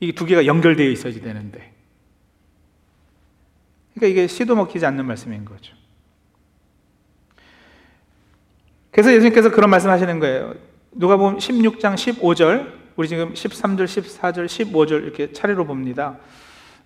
이 0.08 0.12
두 0.14 0.26
개가 0.26 0.46
연결되어 0.46 0.90
있어야 0.90 1.14
되는데. 1.14 1.72
그러니까 3.94 4.08
이게 4.08 4.28
시도 4.28 4.56
먹히지 4.56 4.86
않는 4.86 5.06
말씀인 5.06 5.46
거죠. 5.46 5.76
그래서 8.92 9.14
예수님께서 9.14 9.52
그런 9.52 9.70
말씀 9.70 9.90
하시는 9.90 10.20
거예요. 10.20 10.54
누가 10.92 11.18
보면 11.18 11.40
16장 11.40 11.96
15절, 11.96 12.72
우리 12.96 13.08
지금 13.08 13.34
13절, 13.34 13.86
14절, 13.86 14.46
15절 14.46 15.04
이렇게 15.04 15.32
차례로 15.32 15.66
봅니다. 15.66 16.18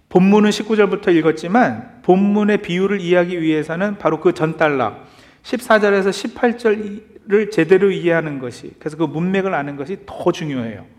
본문은 0.09 0.49
19절부터 0.51 1.13
읽었지만 1.15 2.01
본문의 2.03 2.61
비유를 2.61 3.01
이해하기 3.01 3.41
위해서는 3.41 3.97
바로 3.97 4.21
그 4.21 4.33
전달락 4.33 5.05
14절에서 5.43 6.09
18절을 7.27 7.51
제대로 7.51 7.91
이해하는 7.91 8.39
것이 8.39 8.73
그래서 8.79 8.95
그 8.95 9.03
문맥을 9.03 9.53
아는 9.53 9.75
것이 9.75 9.97
더 10.05 10.31
중요해요. 10.31 10.96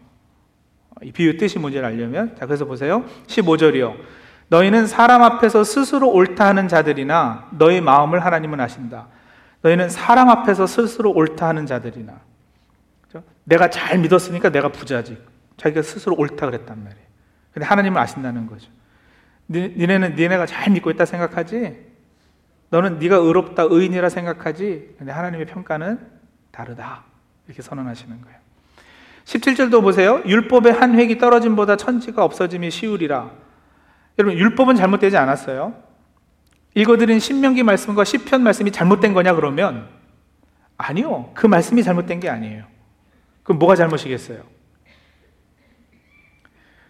이 1.02 1.12
비유 1.12 1.36
뜻이 1.36 1.58
뭔지를 1.58 1.86
알려면 1.86 2.36
자 2.36 2.46
그래서 2.46 2.64
보세요. 2.64 3.04
15절이요. 3.26 3.96
너희는 4.48 4.86
사람 4.86 5.22
앞에서 5.22 5.64
스스로 5.64 6.10
옳다 6.10 6.46
하는 6.46 6.68
자들이나 6.68 7.48
너희 7.52 7.80
마음을 7.80 8.24
하나님은 8.24 8.60
아신다. 8.60 9.08
너희는 9.62 9.88
사람 9.90 10.28
앞에서 10.30 10.66
스스로 10.66 11.12
옳다 11.12 11.48
하는 11.48 11.66
자들이나? 11.66 12.20
내가 13.44 13.70
잘 13.70 13.98
믿었으니까 13.98 14.50
내가 14.50 14.68
부자지. 14.68 15.18
자기가 15.56 15.82
스스로 15.82 16.14
옳다 16.16 16.46
그랬단 16.46 16.82
말이에요. 16.84 17.06
근데 17.52 17.66
하나님을 17.66 18.00
아신다는 18.00 18.46
거죠. 18.46 18.70
니네는 19.48 20.14
니네가 20.14 20.46
잘 20.46 20.70
믿고 20.72 20.90
있다 20.90 21.06
생각하지? 21.06 21.88
너는 22.70 22.98
네가 22.98 23.16
의롭다 23.16 23.64
의인이라 23.70 24.10
생각하지? 24.10 24.96
근데 24.98 25.10
하나님의 25.12 25.46
평가는 25.46 25.98
다르다. 26.50 27.04
이렇게 27.46 27.62
선언하시는 27.62 28.20
거예요. 28.20 28.37
17절도 29.28 29.82
보세요. 29.82 30.22
율법의 30.24 30.72
한 30.72 30.98
획이 30.98 31.18
떨어짐 31.18 31.54
보다 31.54 31.76
천지가 31.76 32.24
없어짐이 32.24 32.70
쉬우리라. 32.70 33.30
여러분 34.18 34.38
율법은 34.38 34.74
잘못되지 34.76 35.18
않았어요. 35.18 35.74
읽어드린 36.74 37.18
신명기 37.18 37.62
말씀과 37.62 38.04
시편 38.04 38.42
말씀이 38.42 38.70
잘못된 38.72 39.12
거냐 39.12 39.34
그러면 39.34 39.86
아니요. 40.78 41.30
그 41.34 41.46
말씀이 41.46 41.82
잘못된 41.82 42.20
게 42.20 42.30
아니에요. 42.30 42.64
그럼 43.42 43.58
뭐가 43.58 43.76
잘못이겠어요? 43.76 44.42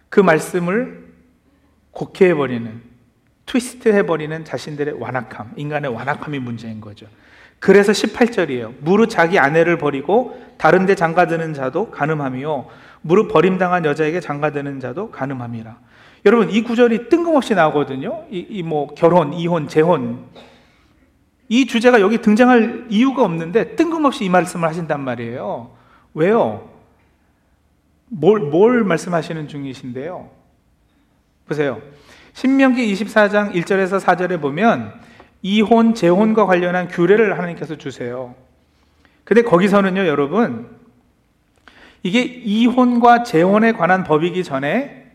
그 0.07 0.21
말씀을 0.21 1.09
곡해해버리는, 1.91 2.81
트위스트 3.45 3.89
해버리는 3.89 4.45
자신들의 4.45 4.93
완악함, 4.93 5.53
인간의 5.57 5.93
완악함이 5.93 6.39
문제인 6.39 6.79
거죠. 6.79 7.07
그래서 7.59 7.91
18절이에요. 7.91 8.75
무릇 8.79 9.09
자기 9.09 9.37
아내를 9.37 9.77
버리고 9.77 10.39
다른 10.57 10.85
데 10.85 10.95
장가드는 10.95 11.53
자도 11.53 11.91
가늠함이요. 11.91 12.67
무릇 13.01 13.27
버림당한 13.27 13.85
여자에게 13.85 14.19
장가드는 14.19 14.79
자도 14.79 15.11
가늠함이라. 15.11 15.77
여러분 16.25 16.49
이 16.49 16.63
구절이 16.63 17.09
뜬금없이 17.09 17.55
나오거든요. 17.55 18.25
이 18.29 18.61
뭐 18.63 18.87
결혼, 18.87 19.33
이혼, 19.33 19.67
재혼 19.67 20.25
이 21.47 21.65
주제가 21.65 22.01
여기 22.01 22.19
등장할 22.19 22.85
이유가 22.89 23.23
없는데 23.23 23.75
뜬금없이 23.75 24.25
이 24.25 24.29
말씀을 24.29 24.67
하신단 24.67 25.01
말이에요. 25.01 25.71
왜요? 26.13 26.69
뭘, 28.07 28.39
뭘 28.39 28.83
말씀하시는 28.83 29.47
중이신데요? 29.47 30.29
보세요. 31.47 31.81
신명기 32.33 32.93
24장 32.93 33.53
1절에서 33.53 33.99
4절에 33.99 34.39
보면 34.41 34.93
이혼, 35.41 35.93
재혼과 35.93 36.45
관련한 36.45 36.87
규례를 36.87 37.37
하나님께서 37.37 37.77
주세요. 37.77 38.35
근데 39.23 39.41
거기서는요, 39.41 40.07
여러분, 40.07 40.69
이게 42.03 42.23
이혼과 42.23 43.23
재혼에 43.23 43.73
관한 43.73 44.03
법이기 44.03 44.43
전에 44.43 45.11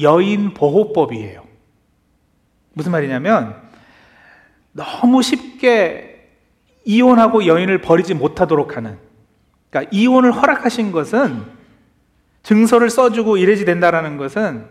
여인 0.00 0.54
보호법이에요. 0.54 1.42
무슨 2.72 2.92
말이냐면 2.92 3.56
너무 4.72 5.22
쉽게 5.22 6.30
이혼하고 6.84 7.46
여인을 7.46 7.82
버리지 7.82 8.14
못하도록 8.14 8.76
하는 8.76 8.98
그러니까 9.70 9.90
이혼을 9.94 10.32
허락하신 10.32 10.92
것은 10.92 11.42
증서를 12.42 12.90
써주고 12.90 13.36
이래지 13.36 13.64
된다라는 13.64 14.16
것은 14.16 14.66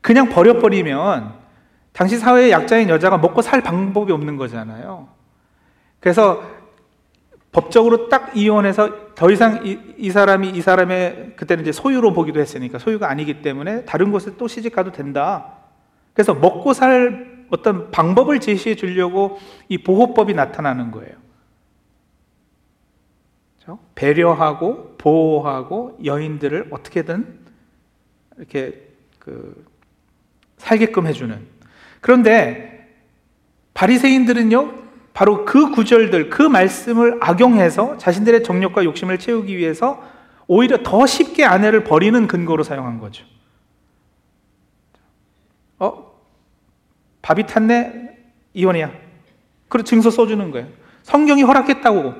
그냥 0.00 0.28
버려버리면 0.28 1.45
당시 1.96 2.18
사회의 2.18 2.50
약자인 2.50 2.90
여자가 2.90 3.16
먹고 3.16 3.40
살 3.40 3.62
방법이 3.62 4.12
없는 4.12 4.36
거잖아요. 4.36 5.08
그래서 5.98 6.42
법적으로 7.52 8.10
딱 8.10 8.36
이혼해서 8.36 9.14
더 9.14 9.30
이상 9.30 9.66
이, 9.66 9.78
이, 9.96 10.10
사람이 10.10 10.50
이 10.50 10.60
사람의 10.60 11.36
그때는 11.36 11.62
이제 11.62 11.72
소유로 11.72 12.12
보기도 12.12 12.38
했으니까 12.38 12.78
소유가 12.78 13.08
아니기 13.08 13.40
때문에 13.40 13.86
다른 13.86 14.12
곳에 14.12 14.36
또 14.36 14.46
시집 14.46 14.74
가도 14.74 14.92
된다. 14.92 15.54
그래서 16.12 16.34
먹고 16.34 16.74
살 16.74 17.46
어떤 17.48 17.90
방법을 17.90 18.40
제시해 18.40 18.74
주려고 18.74 19.38
이 19.70 19.78
보호법이 19.78 20.34
나타나는 20.34 20.90
거예요. 20.90 21.14
그렇죠? 23.54 23.78
배려하고 23.94 24.96
보호하고 24.98 25.98
여인들을 26.04 26.68
어떻게든 26.72 27.38
이렇게 28.36 28.86
그 29.18 29.64
살게끔 30.58 31.06
해주는. 31.06 31.55
그런데 32.06 32.86
바리새인들은요 33.74 34.74
바로 35.12 35.44
그 35.44 35.72
구절들, 35.72 36.30
그 36.30 36.40
말씀을 36.40 37.18
악용해서 37.20 37.98
자신들의 37.98 38.44
정욕과 38.44 38.84
욕심을 38.84 39.18
채우기 39.18 39.56
위해서 39.56 40.00
오히려 40.46 40.84
더 40.84 41.04
쉽게 41.04 41.44
아내를 41.44 41.82
버리는 41.82 42.28
근거로 42.28 42.62
사용한 42.62 43.00
거죠. 43.00 43.24
어? 45.80 46.12
밥이 47.22 47.44
탔네? 47.48 48.16
이혼이야. 48.54 48.92
그리고 49.66 49.84
증서 49.84 50.08
써주는 50.08 50.48
거예요. 50.52 50.68
성경이 51.02 51.42
허락했다고. 51.42 52.14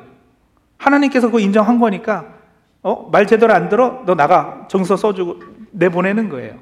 하나님께서 0.78 1.28
그거 1.28 1.38
인정한 1.38 1.78
거니까, 1.78 2.34
어? 2.82 3.08
말 3.12 3.28
제대로 3.28 3.52
안 3.52 3.68
들어? 3.68 4.02
너 4.04 4.16
나가. 4.16 4.66
증서 4.68 4.96
써주고 4.96 5.42
내보내는 5.70 6.28
거예요. 6.28 6.58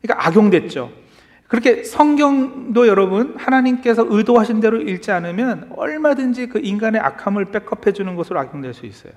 그러니까 0.00 0.26
악용됐죠. 0.26 1.03
그렇게 1.54 1.84
성경도 1.84 2.88
여러분 2.88 3.36
하나님께서 3.36 4.04
의도하신 4.08 4.58
대로 4.58 4.80
읽지 4.80 5.12
않으면 5.12 5.70
얼마든지 5.76 6.48
그 6.48 6.58
인간의 6.58 7.00
악함을 7.00 7.52
백업해 7.52 7.92
주는 7.92 8.16
것으로 8.16 8.40
악용될 8.40 8.74
수 8.74 8.86
있어요. 8.86 9.12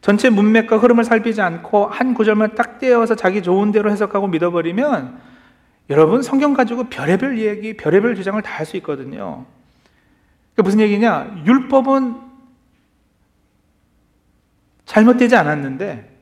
전체 0.00 0.30
문맥과 0.30 0.78
흐름을 0.78 1.02
살피지 1.02 1.40
않고 1.40 1.86
한 1.86 2.14
구절만 2.14 2.54
딱 2.54 2.78
떼어서 2.78 3.16
자기 3.16 3.42
좋은 3.42 3.72
대로 3.72 3.90
해석하고 3.90 4.28
믿어버리면 4.28 5.18
여러분 5.90 6.22
성경 6.22 6.54
가지고 6.54 6.84
별의별 6.84 7.40
얘기, 7.40 7.76
별의별 7.76 8.14
주장을 8.14 8.40
다 8.42 8.58
할 8.58 8.64
수 8.64 8.76
있거든요. 8.76 9.44
그러니까 10.54 10.62
무슨 10.62 10.78
얘기냐? 10.78 11.42
율법은 11.46 12.14
잘못되지 14.84 15.34
않았는데 15.34 16.16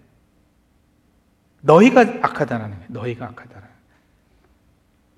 너희가 1.61 2.01
악하다는 2.01 2.71
거예요. 2.71 2.85
너희가 2.89 3.27
악하다는. 3.27 3.68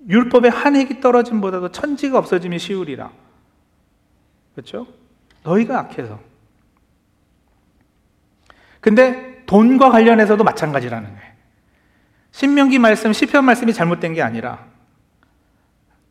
율법의 0.07 0.51
한 0.51 0.75
획이 0.75 0.99
떨어짐보다도 0.99 1.71
천지가 1.71 2.17
없어짐이 2.17 2.59
쉬우리라. 2.59 3.11
그렇죠? 4.55 4.87
너희가 5.43 5.79
악해서. 5.79 6.19
근데 8.79 9.43
돈과 9.45 9.91
관련해서도 9.91 10.43
마찬가지라는 10.43 11.09
거예요. 11.09 11.31
신명기 12.31 12.79
말씀, 12.79 13.13
시편 13.13 13.45
말씀이 13.45 13.73
잘못된 13.73 14.13
게 14.13 14.21
아니라 14.21 14.65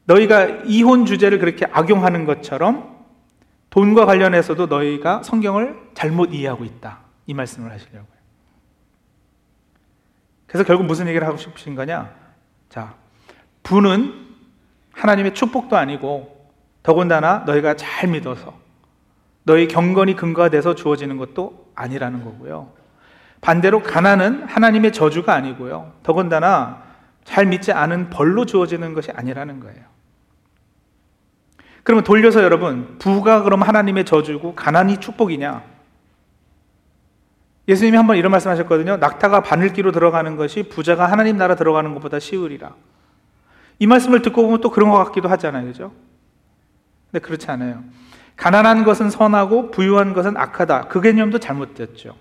너희가 0.04 0.46
이혼 0.66 1.06
주제를 1.06 1.38
그렇게 1.38 1.66
악용하는 1.66 2.24
것처럼 2.24 2.98
돈과 3.70 4.04
관련해서도 4.06 4.66
너희가 4.66 5.22
성경을 5.22 5.78
잘못 5.94 6.34
이해하고 6.34 6.64
있다. 6.64 7.00
이 7.26 7.34
말씀을 7.34 7.70
하시려고요. 7.70 8.20
그래서 10.46 10.64
결국 10.64 10.84
무슨 10.84 11.06
얘기를 11.06 11.26
하고 11.26 11.36
싶으신 11.36 11.76
거냐? 11.76 12.12
자, 12.68 12.94
부는 13.62 14.14
하나님의 14.92 15.34
축복도 15.34 15.76
아니고 15.76 16.50
더군다나 16.82 17.44
너희가 17.46 17.74
잘 17.74 18.08
믿어서 18.08 18.58
너희 19.44 19.68
경건이 19.68 20.16
근거가 20.16 20.48
돼서 20.48 20.74
주어지는 20.74 21.16
것도 21.16 21.72
아니라는 21.74 22.24
거고요. 22.24 22.72
반대로 23.40 23.82
가난은 23.82 24.44
하나님의 24.44 24.92
저주가 24.92 25.34
아니고요. 25.34 25.92
더군다나 26.02 26.82
잘 27.24 27.46
믿지 27.46 27.72
않은 27.72 28.10
벌로 28.10 28.44
주어지는 28.44 28.94
것이 28.94 29.10
아니라는 29.12 29.60
거예요. 29.60 29.82
그러면 31.82 32.04
돌려서 32.04 32.42
여러분, 32.42 32.98
부가 32.98 33.42
그럼 33.42 33.62
하나님의 33.62 34.04
저주고 34.04 34.54
가난이 34.54 34.98
축복이냐? 34.98 35.64
예수님이 37.68 37.96
한번 37.96 38.16
이런 38.16 38.30
말씀 38.30 38.50
하셨거든요. 38.50 38.96
낙타가 38.96 39.42
바늘기로 39.42 39.92
들어가는 39.92 40.36
것이 40.36 40.64
부자가 40.64 41.06
하나님 41.06 41.36
나라 41.36 41.54
들어가는 41.54 41.94
것보다 41.94 42.18
쉬우리라. 42.18 42.74
이 43.80 43.86
말씀을 43.86 44.22
듣고 44.22 44.42
보면 44.42 44.60
또 44.60 44.70
그런 44.70 44.90
것 44.90 45.02
같기도 45.04 45.28
하잖아요. 45.30 45.66
그죠? 45.66 45.92
근데 47.10 47.24
그렇지 47.24 47.50
않아요. 47.50 47.82
가난한 48.36 48.84
것은 48.84 49.10
선하고 49.10 49.70
부유한 49.70 50.12
것은 50.12 50.36
악하다. 50.36 50.88
그 50.88 51.00
개념도 51.00 51.38
잘못됐죠. 51.40 52.14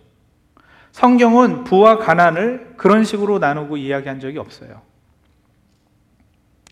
성경은 0.91 1.65
부와 1.65 1.97
가난을 1.97 2.73
그런 2.77 3.03
식으로 3.03 3.39
나누고 3.39 3.77
이야기한 3.77 4.19
적이 4.19 4.39
없어요. 4.39 4.81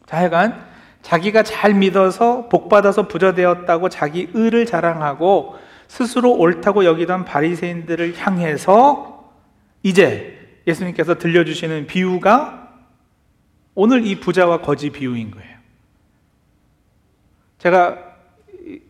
자, 0.05 0.17
하여간 0.17 0.65
자기가 1.01 1.43
잘 1.43 1.73
믿어서 1.73 2.47
복받아서 2.47 3.07
부자 3.07 3.33
되었다고 3.33 3.89
자기 3.89 4.29
의를 4.33 4.65
자랑하고 4.65 5.55
스스로 5.87 6.31
옳다고 6.31 6.85
여기던 6.85 7.25
바리새인들을 7.25 8.17
향해서 8.17 9.31
이제 9.83 10.61
예수님께서 10.65 11.17
들려주시는 11.17 11.87
비유가 11.87 12.66
오늘 13.79 14.07
이 14.07 14.19
부자와 14.19 14.61
거지 14.61 14.89
비유인 14.89 15.29
거예요. 15.29 15.55
제가 17.59 18.15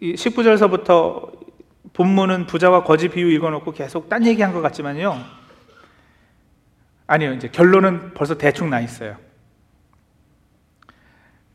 19절서부터 0.01 1.37
본문은 1.91 2.45
부자와 2.45 2.85
거지 2.85 3.09
비유 3.09 3.29
읽어놓고 3.33 3.73
계속 3.73 4.07
딴 4.07 4.25
얘기한 4.25 4.53
것 4.53 4.61
같지만요. 4.61 5.25
아니요, 7.05 7.33
이제 7.33 7.49
결론은 7.49 8.13
벌써 8.13 8.37
대충 8.37 8.69
나 8.69 8.79
있어요. 8.79 9.17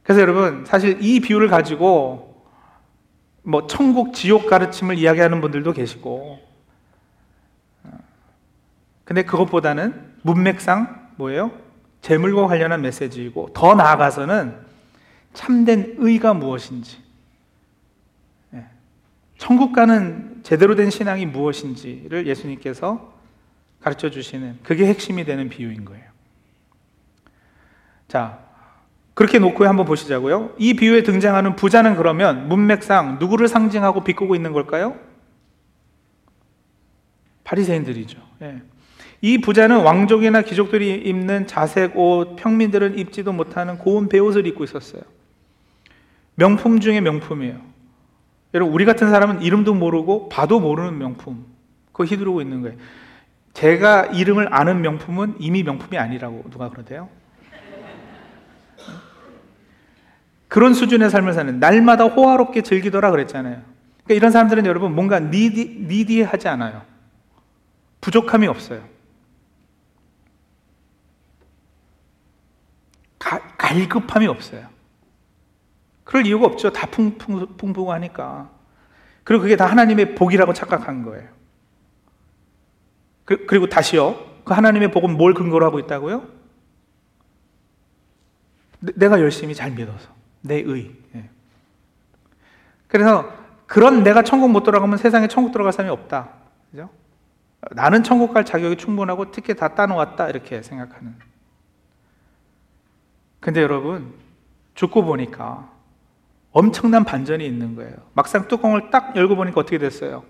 그래서 0.03 0.21
여러분, 0.21 0.67
사실 0.67 1.03
이 1.03 1.19
비유를 1.21 1.49
가지고 1.49 2.45
뭐 3.45 3.67
천국, 3.67 4.13
지옥 4.13 4.47
가르침을 4.47 4.99
이야기하는 4.99 5.41
분들도 5.41 5.73
계시고, 5.73 6.39
근데 9.05 9.23
그것보다는 9.23 10.17
문맥상 10.21 11.13
뭐예요? 11.17 11.72
재물과 12.03 12.49
관련한 12.49 12.83
메시지이고 12.83 13.51
더 13.55 13.75
나아가서는 13.75 14.57
참된 15.33 15.95
의가 15.99 16.35
무엇인지 16.35 16.99
예. 18.55 18.67
천국 19.39 19.73
가는 19.73 20.41
제대로 20.43 20.75
된 20.75 20.91
신앙이 20.91 21.27
무엇인지를 21.27 22.27
예수님께서 22.27 23.13
가르쳐 23.81 24.11
주시는 24.11 24.59
그게 24.63 24.87
핵심이 24.87 25.25
되는 25.25 25.49
비유인 25.49 25.85
거예요. 25.85 26.05
자, 28.09 28.41
그렇게 29.15 29.39
놓고 29.39 29.67
한번 29.67 29.87
보시자고요. 29.87 30.55
이 30.59 30.75
비유에 30.75 31.03
등장하는 31.03 31.57
부자는 31.57 31.97
그러면 31.97 32.49
문맥상 32.49 33.19
누구를 33.19 33.49
상징하고 33.49 34.05
비꼬고 34.05 34.35
있는 34.35 34.53
걸까요? 34.53 34.99
바리새인들이죠. 37.45 38.21
예. 38.43 38.63
이 39.25 39.39
부자는 39.39 39.83
왕족이나 39.83 40.43
귀족들이 40.43 40.95
입는 40.97 41.47
자색 41.47 41.97
옷, 41.97 42.35
평민들은 42.35 42.99
입지도 42.99 43.33
못하는 43.33 43.79
고운 43.79 44.09
베옷을 44.09 44.49
입고 44.49 44.65
있었어요. 44.65 45.03
명품 46.35 46.81
중에 46.81 47.01
명품이에요. 47.01 47.57
여러분, 48.55 48.75
우리 48.75 48.85
같은 48.85 49.11
사람은 49.11 49.43
이름도 49.43 49.75
모르고 49.75 50.29
봐도 50.29 50.59
모르는 50.59 50.99
명품. 50.99 51.47
그거 51.93 52.05
휘두르고 52.05 52.43
있는 52.43 52.63
거예요. 52.63 52.77
제가 53.55 54.07
이름을 54.07 54.53
아는 54.53 54.83
명품은 54.83 55.37
이미 55.39 55.63
명품이 55.63 55.97
아니라고 55.97 56.45
누가 56.51 56.71
그러대요? 56.71 57.09
그런 60.49 60.75
수준의 60.75 61.11
삶을 61.11 61.33
사는 61.33 61.61
날마다 61.61 62.05
호화롭게 62.05 62.63
즐기더라 62.63 63.13
그랬잖아요. 63.13 63.63
그러니까 64.05 64.15
이런 64.15 64.33
사람들은 64.33 64.67
여러분 64.67 64.95
뭔가 64.97 65.21
니디, 65.21 65.87
니디하지 65.89 66.49
않아요. 66.49 66.83
부족함이 68.01 68.49
없어요. 68.49 68.83
가, 73.23 73.39
갈급함이 73.57 74.27
없어요. 74.27 74.67
그럴 76.05 76.27
이유가 76.27 76.47
없죠. 76.47 76.73
다 76.73 76.87
풍풍, 76.87 77.57
풍부하니까. 77.57 78.51
그리고 79.23 79.43
그게 79.43 79.55
다 79.57 79.67
하나님의 79.67 80.17
복이라고 80.17 80.53
착각한 80.53 81.05
거예요. 81.05 81.29
그, 83.25 83.47
그리고 83.47 83.69
다시요. 83.69 84.17
그 84.45 84.53
하나님의 84.55 84.91
복은 84.91 85.17
뭘 85.17 85.35
근거로 85.35 85.65
하고 85.65 85.79
있다고요? 85.79 86.27
내 88.81 89.09
가 89.09 89.21
열심히 89.21 89.55
잘 89.55 89.71
믿어서. 89.71 90.11
내 90.41 90.57
의. 90.57 90.91
예. 91.15 91.31
그래서 92.89 93.33
그런 93.67 94.03
내가 94.03 94.23
천국 94.25 94.51
못 94.51 94.65
들어가면 94.65 94.99
세상에 94.99 95.29
천국 95.29 95.53
들어갈 95.53 95.73
사람이 95.73 95.91
없다. 95.93 96.31
그죠? 96.73 96.91
나는 97.71 98.03
천국 98.03 98.35
갈 98.35 98.45
자격이 98.45 98.77
충분하고 98.77 99.31
티켓 99.31 99.55
다 99.55 99.69
따놓았다. 99.77 100.29
이렇게 100.29 100.63
생각하는. 100.63 101.15
근데 103.43 103.61
여러분, 103.61 104.15
죽고 104.75 105.05
보니까 105.05 105.69
엄청난 106.53 107.05
반전이 107.05 107.45
있는 107.45 107.75
거예요. 107.75 107.97
막상 108.15 108.47
뚜껑을 108.47 108.91
딱 108.91 109.17
열고 109.17 109.35
보니까 109.35 109.61
어떻게 109.61 109.79
됐어요? 109.79 110.23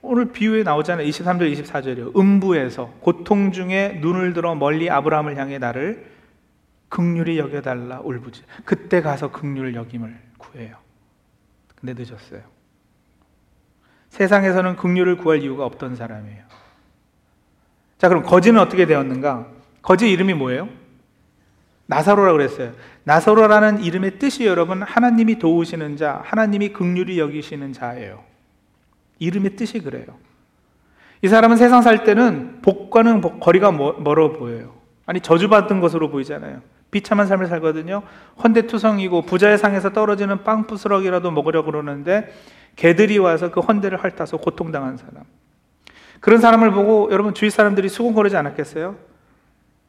오늘 0.00 0.32
비유에 0.32 0.62
나오잖아요. 0.62 1.06
23절, 1.06 1.52
24절이요. 1.52 2.18
음부에서 2.18 2.94
고통 3.00 3.52
중에 3.52 3.98
눈을 4.00 4.32
들어 4.32 4.54
멀리 4.54 4.88
아브라함을 4.88 5.36
향해 5.36 5.58
나를 5.58 6.10
극률이 6.88 7.38
여겨달라 7.38 8.00
울부지. 8.00 8.42
그때 8.64 9.02
가서 9.02 9.30
극률 9.30 9.74
여김을 9.74 10.18
구해요. 10.38 10.76
근데 11.78 11.92
늦었어요. 11.92 12.40
세상에서는 14.08 14.76
극률을 14.76 15.18
구할 15.18 15.42
이유가 15.42 15.66
없던 15.66 15.96
사람이에요. 15.96 16.42
자, 17.98 18.08
그럼 18.08 18.22
거지는 18.22 18.62
어떻게 18.62 18.86
되었는가? 18.86 19.57
거지 19.82 20.10
이름이 20.10 20.34
뭐예요? 20.34 20.68
나사로라 21.86 22.32
그랬어요. 22.32 22.72
나사로라는 23.04 23.82
이름의 23.82 24.18
뜻이 24.18 24.44
여러분 24.44 24.82
하나님이 24.82 25.38
도우시는 25.38 25.96
자, 25.96 26.20
하나님이 26.24 26.70
극률이 26.74 27.18
여기시는 27.18 27.72
자예요. 27.72 28.22
이름의 29.18 29.56
뜻이 29.56 29.80
그래요. 29.80 30.06
이 31.22 31.28
사람은 31.28 31.56
세상 31.56 31.82
살 31.82 32.04
때는 32.04 32.60
복과는 32.62 33.40
거리가 33.40 33.72
멀어 33.72 34.32
보여요. 34.32 34.74
아니 35.06 35.20
저주받은 35.20 35.80
것으로 35.80 36.10
보이잖아요. 36.10 36.60
비참한 36.90 37.26
삶을 37.26 37.46
살거든요. 37.46 38.02
헌대투성이고 38.42 39.22
부자의 39.22 39.58
상에서 39.58 39.92
떨어지는 39.92 40.44
빵 40.44 40.66
부스러기라도 40.66 41.30
먹으려 41.30 41.62
그러는데 41.64 42.32
개들이 42.76 43.18
와서 43.18 43.50
그 43.50 43.60
헌대를 43.60 43.98
핥아서 43.98 44.36
고통당한 44.36 44.96
사람. 44.96 45.24
그런 46.20 46.40
사람을 46.40 46.72
보고 46.72 47.08
여러분 47.10 47.34
주위 47.34 47.50
사람들이 47.50 47.88
수군거리지 47.88 48.36
않았겠어요? 48.36 48.96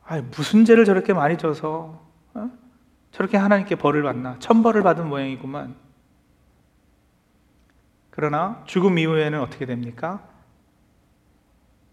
아, 0.10 0.22
무슨 0.36 0.66
죄를 0.66 0.86
저렇게 0.86 1.14
많이 1.14 1.38
져서 1.38 2.02
어? 2.34 2.50
저렇게 3.12 3.38
하나님께 3.38 3.76
벌을 3.76 4.02
받나? 4.02 4.38
천벌을 4.40 4.82
받은 4.82 5.08
모양이구만. 5.08 5.76
그러나 8.10 8.64
죽음 8.66 8.98
이후에는 8.98 9.40
어떻게 9.40 9.68
됩니까? 9.68 10.22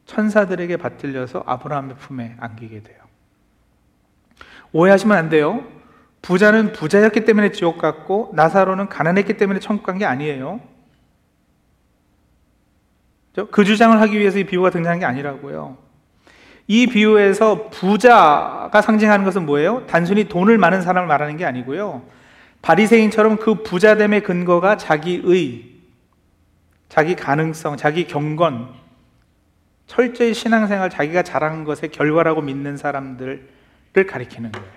천사들에게 0.06 0.78
받들려서 0.78 1.42
아브라함의 1.46 1.96
품에 1.96 2.36
안기게 2.40 2.82
돼요. 2.82 2.98
오해하시면 4.72 5.14
안 5.14 5.28
돼요. 5.28 5.64
부자는 6.22 6.72
부자였기 6.72 7.24
때문에 7.26 7.52
지옥 7.52 7.76
갔고 7.78 8.32
나사로는 8.34 8.88
가난했기 8.88 9.36
때문에 9.36 9.60
천국 9.60 9.84
간 9.84 9.98
게 9.98 10.06
아니에요. 10.06 10.60
그 13.50 13.64
주장을 13.64 14.00
하기 14.00 14.18
위해서 14.18 14.38
이 14.38 14.44
비유가 14.44 14.70
등장한 14.70 15.00
게 15.00 15.04
아니라고요. 15.04 15.76
이 16.68 16.86
비유에서 16.86 17.70
부자가 17.70 18.82
상징하는 18.82 19.24
것은 19.24 19.46
뭐예요? 19.46 19.86
단순히 19.86 20.24
돈을 20.24 20.58
많은 20.58 20.82
사람을 20.82 21.06
말하는 21.06 21.36
게 21.36 21.44
아니고요. 21.44 22.02
바리새인처럼 22.62 23.36
그 23.36 23.62
부자됨의 23.62 24.22
근거가 24.24 24.76
자기의, 24.76 25.76
자기 26.88 27.14
가능성, 27.14 27.76
자기 27.76 28.06
경건, 28.06 28.74
철저히 29.86 30.34
신앙생활 30.34 30.90
자기가 30.90 31.22
잘한 31.22 31.64
것의 31.64 31.90
결과라고 31.92 32.42
믿는 32.42 32.76
사람들을 32.76 33.48
가리키는 34.08 34.50
거예요. 34.50 34.68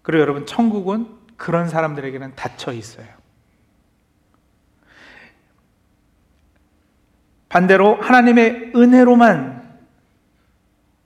그리고 0.00 0.22
여러분 0.22 0.46
천국은 0.46 1.06
그런 1.36 1.68
사람들에게는 1.68 2.34
닫혀 2.34 2.72
있어요. 2.72 3.06
반대로 7.50 7.96
하나님의 7.96 8.72
은혜로만 8.74 9.59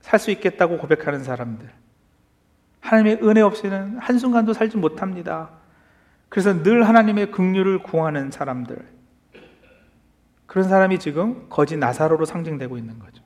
살 0.05 0.19
수 0.19 0.29
있겠다고 0.29 0.77
고백하는 0.77 1.23
사람들. 1.23 1.67
하나님의 2.79 3.19
은혜 3.23 3.41
없이는 3.41 3.97
한순간도 3.97 4.53
살지 4.53 4.77
못합니다. 4.77 5.49
그래서 6.29 6.61
늘 6.61 6.87
하나님의 6.87 7.31
긍휼을 7.31 7.81
구하는 7.81 8.29
사람들. 8.29 8.77
그런 10.45 10.69
사람이 10.69 10.99
지금 10.99 11.49
거짓 11.49 11.77
나사로로 11.77 12.25
상징되고 12.25 12.77
있는 12.77 12.99
거죠. 12.99 13.23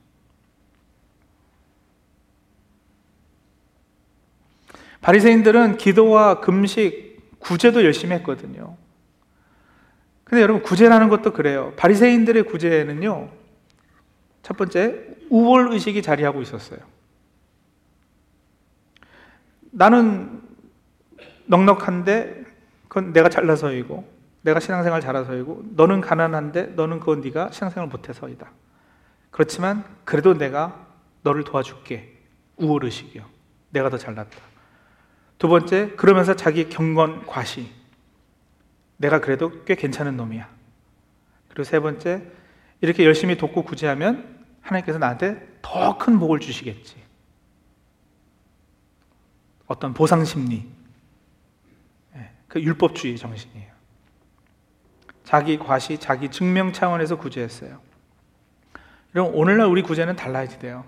바리새인들은 5.02 5.78
기도와 5.78 6.40
금식, 6.40 7.40
구제도 7.40 7.84
열심히 7.84 8.16
했거든요. 8.16 8.78
근데 10.24 10.42
여러분 10.42 10.64
구제라는 10.64 11.10
것도 11.10 11.34
그래요. 11.34 11.74
바리새인들의 11.76 12.44
구제는요. 12.44 13.32
첫 14.44 14.56
번째 14.56 15.09
우월 15.30 15.72
의식이 15.74 16.02
자리하고 16.02 16.42
있었어요. 16.42 16.80
나는 19.72 20.42
넉넉한데 21.46 22.46
그건 22.88 23.14
내가 23.14 23.30
잘나서이고 23.30 24.20
내가 24.42 24.60
신앙생활 24.60 25.02
잘해서이고 25.02 25.64
너는 25.76 26.02
가난한데 26.02 26.68
너는 26.76 27.00
그건 27.00 27.22
네가 27.22 27.52
신앙생활 27.52 27.90
못해서이다. 27.90 28.52
그렇지만 29.32 29.84
그래도 30.06 30.34
내가 30.34 30.88
너를 31.22 31.44
도와줄게. 31.44 32.18
우월 32.58 32.86
의식이요. 32.86 33.24
내가 33.70 33.90
더 33.90 33.98
잘났다. 33.98 34.38
두 35.38 35.48
번째 35.48 35.92
그러면서 35.96 36.36
자기 36.36 36.70
경건 36.70 37.26
과시. 37.26 37.72
내가 38.98 39.22
그래도 39.22 39.64
꽤 39.66 39.76
괜찮은 39.76 40.18
놈이야. 40.18 40.50
그리고 41.50 41.64
세 41.64 41.80
번째 41.80 42.24
이렇게 42.82 43.06
열심히 43.06 43.38
돕고 43.38 43.64
구제하면 43.64 44.39
하나님께서 44.70 45.00
나한테 45.00 45.48
더 45.62 45.98
큰 45.98 46.20
복을 46.20 46.40
주시겠지. 46.40 46.96
어떤 49.68 49.94
보상 49.94 50.24
심리. 50.26 50.68
예, 52.16 52.32
그 52.48 52.62
율법주의 52.62 53.18
정신이에요. 53.18 53.70
자기 55.24 55.60
과시, 55.60 56.00
자기 56.00 56.30
증명 56.30 56.74
차원에서 56.74 57.18
구제했어요. 57.18 57.80
여러분, 59.16 59.36
오늘날 59.36 59.68
우리 59.68 59.84
구제는 59.84 60.16
달라야지 60.16 60.58
돼요. 60.60 60.86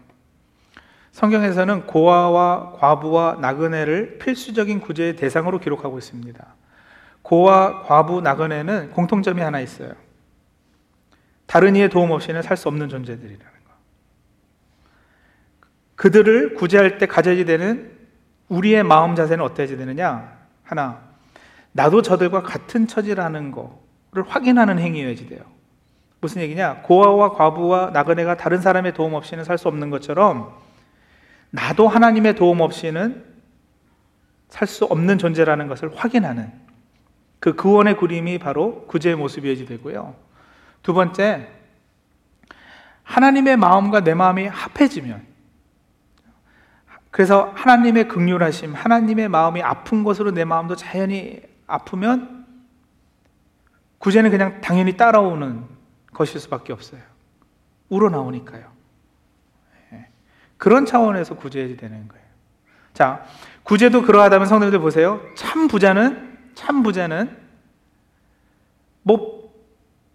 성경에서는 1.11 1.85
고아와 1.87 2.71
과부와 2.73 3.37
나그네를 3.41 4.17
필수적인 4.17 4.79
구제의 4.79 5.15
대상으로 5.17 5.59
기록하고 5.59 5.97
있습니다. 5.97 6.55
고아, 7.21 7.83
과부, 7.83 8.21
나그네는 8.21 8.91
공통점이 8.91 9.41
하나 9.41 9.59
있어요. 9.59 9.93
다른 11.45 11.75
이의 11.75 11.89
도움 11.89 12.11
없이는 12.11 12.41
살 12.41 12.57
수 12.57 12.67
없는 12.69 12.89
존재들이라. 12.89 13.45
그들을 16.01 16.55
구제할 16.55 16.97
때 16.97 17.05
가져야 17.05 17.45
되는 17.45 17.91
우리의 18.49 18.81
마음 18.81 19.13
자세는 19.13 19.45
어때야 19.45 19.67
되느냐? 19.67 20.35
하나, 20.63 20.99
나도 21.73 22.01
저들과 22.01 22.41
같은 22.41 22.87
처지라는 22.87 23.51
거를 23.51 24.27
확인하는 24.27 24.79
행위여야지 24.79 25.29
돼요. 25.29 25.41
무슨 26.19 26.41
얘기냐? 26.41 26.81
고아와 26.81 27.33
과부와 27.33 27.91
나그네가 27.91 28.35
다른 28.35 28.61
사람의 28.61 28.95
도움 28.95 29.13
없이는 29.13 29.43
살 29.43 29.59
수 29.59 29.67
없는 29.67 29.91
것처럼 29.91 30.57
나도 31.51 31.87
하나님의 31.87 32.33
도움 32.33 32.61
없이는 32.61 33.23
살 34.49 34.67
수 34.67 34.85
없는 34.85 35.19
존재라는 35.19 35.67
것을 35.67 35.95
확인하는 35.95 36.51
그 37.39 37.53
구원의 37.53 37.97
그림이 37.97 38.39
바로 38.39 38.87
구제의 38.87 39.17
모습이어야 39.17 39.67
되고요. 39.67 40.15
두 40.81 40.95
번째, 40.95 41.47
하나님의 43.03 43.57
마음과 43.57 43.99
내 43.99 44.15
마음이 44.15 44.47
합해지면 44.47 45.29
그래서 47.11 47.51
하나님의 47.55 48.07
극률하심, 48.07 48.73
하나님의 48.73 49.27
마음이 49.27 49.61
아픈 49.61 50.03
것으로 50.03 50.31
내 50.31 50.45
마음도 50.45 50.75
자연히 50.75 51.41
아프면 51.67 52.45
구제는 53.97 54.31
그냥 54.31 54.61
당연히 54.61 54.95
따라오는 54.97 55.65
것일 56.13 56.39
수밖에 56.39 56.73
없어요. 56.73 57.01
우러나오니까요. 57.89 58.71
예. 59.93 60.07
그런 60.57 60.85
차원에서 60.85 61.35
구제해야 61.35 61.75
되는 61.75 62.07
거예요. 62.07 62.25
자, 62.93 63.25
구제도 63.63 64.01
그러하다면 64.01 64.47
성도님들 64.47 64.79
보세요. 64.79 65.21
참 65.35 65.67
부자는 65.67 66.37
참 66.55 66.81
부자는 66.81 67.37
뭐 69.03 69.53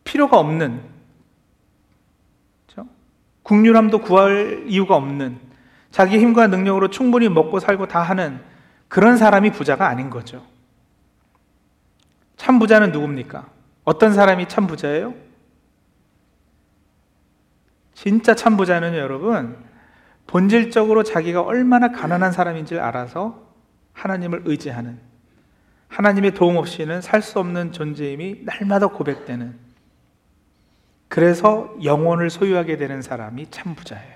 필요가 0.04 0.38
없는 0.38 0.82
그렇죠? 2.66 2.88
국률함도 3.42 4.00
구할 4.00 4.64
이유가 4.66 4.96
없는 4.96 5.45
자기 5.96 6.18
힘과 6.18 6.48
능력으로 6.48 6.90
충분히 6.90 7.26
먹고 7.30 7.58
살고 7.58 7.88
다 7.88 8.02
하는 8.02 8.38
그런 8.86 9.16
사람이 9.16 9.52
부자가 9.52 9.88
아닌 9.88 10.10
거죠. 10.10 10.44
참 12.36 12.58
부자는 12.58 12.92
누굽니까? 12.92 13.46
어떤 13.82 14.12
사람이 14.12 14.46
참 14.46 14.66
부자예요? 14.66 15.14
진짜 17.94 18.34
참 18.34 18.58
부자는 18.58 18.94
여러분 18.96 19.56
본질적으로 20.26 21.02
자기가 21.02 21.40
얼마나 21.40 21.90
가난한 21.92 22.30
사람인지 22.30 22.78
알아서 22.78 23.46
하나님을 23.94 24.42
의지하는 24.44 25.00
하나님의 25.88 26.34
도움 26.34 26.58
없이는 26.58 27.00
살 27.00 27.22
수 27.22 27.38
없는 27.38 27.72
존재임이 27.72 28.42
날마다 28.44 28.88
고백되는 28.88 29.58
그래서 31.08 31.74
영혼을 31.82 32.28
소유하게 32.28 32.76
되는 32.76 33.00
사람이 33.00 33.46
참 33.50 33.74
부자예요. 33.74 34.15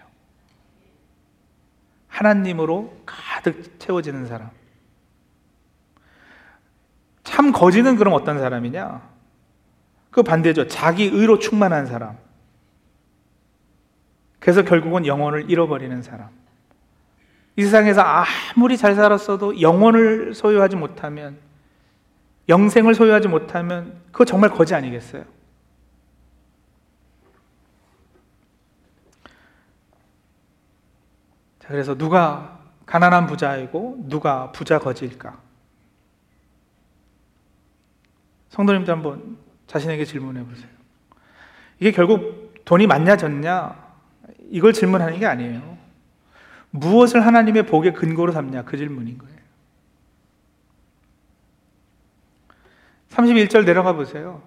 하나님으로 2.10 2.94
가득 3.06 3.78
채워지는 3.78 4.26
사람. 4.26 4.50
참 7.24 7.52
거지는 7.52 7.96
그럼 7.96 8.12
어떤 8.12 8.38
사람이냐? 8.38 9.08
그 10.10 10.22
반대죠. 10.22 10.66
자기 10.68 11.04
의로 11.04 11.38
충만한 11.38 11.86
사람. 11.86 12.18
그래서 14.40 14.62
결국은 14.62 15.06
영혼을 15.06 15.50
잃어버리는 15.50 16.02
사람. 16.02 16.28
이 17.56 17.62
세상에서 17.62 18.02
아무리 18.02 18.76
잘 18.76 18.94
살았어도 18.94 19.60
영혼을 19.60 20.34
소유하지 20.34 20.76
못하면, 20.76 21.38
영생을 22.48 22.94
소유하지 22.94 23.28
못하면, 23.28 24.00
그거 24.12 24.24
정말 24.24 24.50
거지 24.50 24.74
아니겠어요? 24.74 25.24
자, 31.58 31.59
그래서 31.70 31.96
누가 31.96 32.58
가난한 32.84 33.28
부자이고, 33.28 34.06
누가 34.08 34.50
부자 34.50 34.80
거지일까? 34.80 35.40
성도님도 38.48 38.90
한번 38.90 39.38
자신에게 39.68 40.04
질문해 40.04 40.44
보세요. 40.44 40.68
이게 41.78 41.92
결국 41.92 42.54
돈이 42.64 42.88
많냐 42.88 43.16
적냐 43.16 43.76
이걸 44.48 44.72
질문하는 44.72 45.20
게 45.20 45.26
아니에요. 45.26 45.78
무엇을 46.70 47.24
하나님의 47.24 47.66
복의 47.66 47.94
근거로 47.94 48.32
삼냐 48.32 48.64
그 48.64 48.76
질문인 48.76 49.16
거예요. 49.18 49.38
31절 53.10 53.64
내려가 53.64 53.92
보세요. 53.92 54.42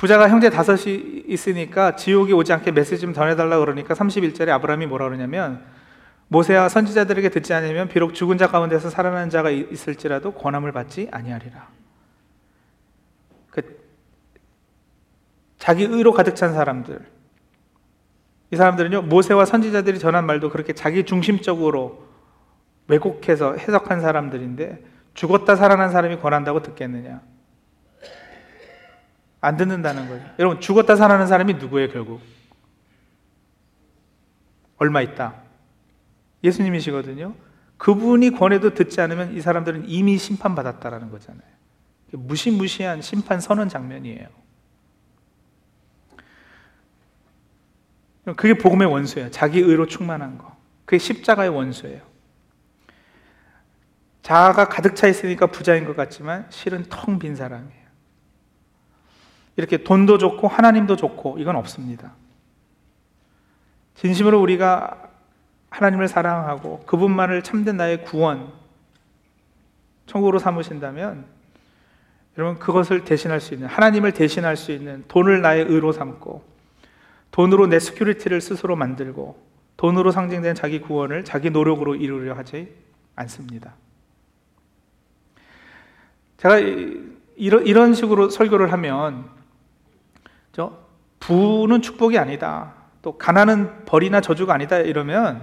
부자가 0.00 0.30
형제 0.30 0.48
다섯이 0.48 1.24
있으니까 1.26 1.94
지옥이 1.94 2.32
오지 2.32 2.54
않게 2.54 2.72
메시지 2.72 3.02
좀 3.02 3.12
전해달라 3.12 3.58
그러니까 3.58 3.92
31절에 3.92 4.48
아브라함이 4.48 4.86
뭐라 4.86 5.04
그러냐면 5.04 5.62
모세와 6.28 6.70
선지자들에게 6.70 7.28
듣지 7.28 7.52
않으면 7.52 7.88
비록 7.88 8.14
죽은 8.14 8.38
자 8.38 8.46
가운데서 8.46 8.88
살아난 8.88 9.28
자가 9.28 9.50
있을지라도 9.50 10.32
권함을 10.32 10.72
받지 10.72 11.06
아니하리라. 11.12 11.68
그 13.50 13.78
자기 15.58 15.84
의로 15.84 16.14
가득 16.14 16.34
찬 16.34 16.54
사람들, 16.54 16.98
이 18.52 18.56
사람들은요, 18.56 19.02
모세와 19.02 19.44
선지자들이 19.44 19.98
전한 19.98 20.24
말도 20.24 20.48
그렇게 20.48 20.72
자기 20.72 21.04
중심적으로 21.04 22.06
왜곡해서 22.88 23.56
해석한 23.56 24.00
사람들인데 24.00 24.82
죽었다 25.12 25.56
살아난 25.56 25.90
사람이 25.90 26.20
권한다고 26.20 26.62
듣겠느냐? 26.62 27.20
안 29.40 29.56
듣는다는 29.56 30.08
거예요. 30.08 30.24
여러분, 30.38 30.60
죽었다 30.60 30.96
살아난 30.96 31.26
사람이 31.26 31.54
누구예요, 31.54 31.88
결국? 31.88 32.20
얼마 34.76 35.00
있다. 35.02 35.34
예수님이시거든요. 36.42 37.34
그분이 37.76 38.30
권해도 38.30 38.74
듣지 38.74 39.00
않으면 39.00 39.34
이 39.34 39.40
사람들은 39.40 39.88
이미 39.88 40.18
심판받았다라는 40.18 41.10
거잖아요. 41.10 41.42
무시무시한 42.12 43.02
심판 43.02 43.40
선언 43.40 43.68
장면이에요. 43.68 44.28
그게 48.36 48.54
복음의 48.54 48.86
원수예요. 48.86 49.30
자기 49.30 49.60
의로 49.60 49.86
충만한 49.86 50.38
거. 50.38 50.56
그게 50.84 50.98
십자가의 50.98 51.50
원수예요. 51.50 52.02
자아가 54.22 54.68
가득 54.68 54.94
차 54.94 55.08
있으니까 55.08 55.46
부자인 55.46 55.86
것 55.86 55.96
같지만 55.96 56.46
실은 56.50 56.84
텅 56.88 57.18
빈 57.18 57.34
사람이에요. 57.34 57.79
이렇게 59.60 59.84
돈도 59.84 60.16
좋고 60.16 60.48
하나님도 60.48 60.96
좋고 60.96 61.38
이건 61.38 61.54
없습니다. 61.56 62.14
진심으로 63.94 64.40
우리가 64.40 65.10
하나님을 65.68 66.08
사랑하고 66.08 66.80
그분만을 66.86 67.42
참된 67.42 67.76
나의 67.76 68.02
구원, 68.04 68.50
천국으로 70.06 70.38
삼으신다면 70.38 71.26
여러분 72.38 72.58
그것을 72.58 73.04
대신할 73.04 73.40
수 73.40 73.52
있는 73.52 73.68
하나님을 73.68 74.12
대신할 74.12 74.56
수 74.56 74.72
있는 74.72 75.04
돈을 75.08 75.42
나의 75.42 75.66
의로 75.66 75.92
삼고 75.92 76.42
돈으로 77.30 77.66
내 77.66 77.78
security를 77.78 78.40
스스로 78.40 78.76
만들고 78.76 79.38
돈으로 79.76 80.10
상징된 80.10 80.54
자기 80.54 80.80
구원을 80.80 81.24
자기 81.24 81.50
노력으로 81.50 81.94
이루려 81.96 82.34
하지 82.34 82.74
않습니다. 83.14 83.74
제가 86.38 86.58
이런, 87.36 87.94
식으로 87.94 88.30
설교를 88.30 88.72
하면 88.72 89.39
저 90.52 90.72
부는 91.20 91.82
축복이 91.82 92.18
아니다. 92.18 92.74
또 93.02 93.16
가난은 93.16 93.84
벌이나 93.84 94.20
저주가 94.20 94.54
아니다 94.54 94.78
이러면 94.78 95.42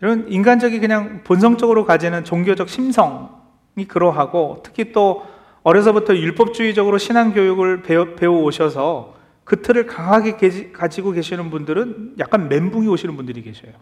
이런 0.00 0.26
인간적이 0.28 0.80
그냥 0.80 1.22
본성적으로 1.24 1.84
가지는 1.84 2.24
종교적 2.24 2.68
심성이 2.68 3.86
그러하고 3.86 4.60
특히 4.62 4.92
또 4.92 5.26
어려서부터 5.62 6.16
율법주의적으로 6.16 6.98
신앙 6.98 7.32
교육을 7.32 7.82
배워, 7.82 8.14
배워 8.14 8.42
오셔서 8.42 9.16
그 9.44 9.60
틀을 9.62 9.86
강하게 9.86 10.36
가지고 10.72 11.10
계시는 11.10 11.50
분들은 11.50 12.14
약간 12.18 12.48
멘붕이 12.48 12.88
오시는 12.88 13.16
분들이 13.16 13.42
계셔요. 13.42 13.72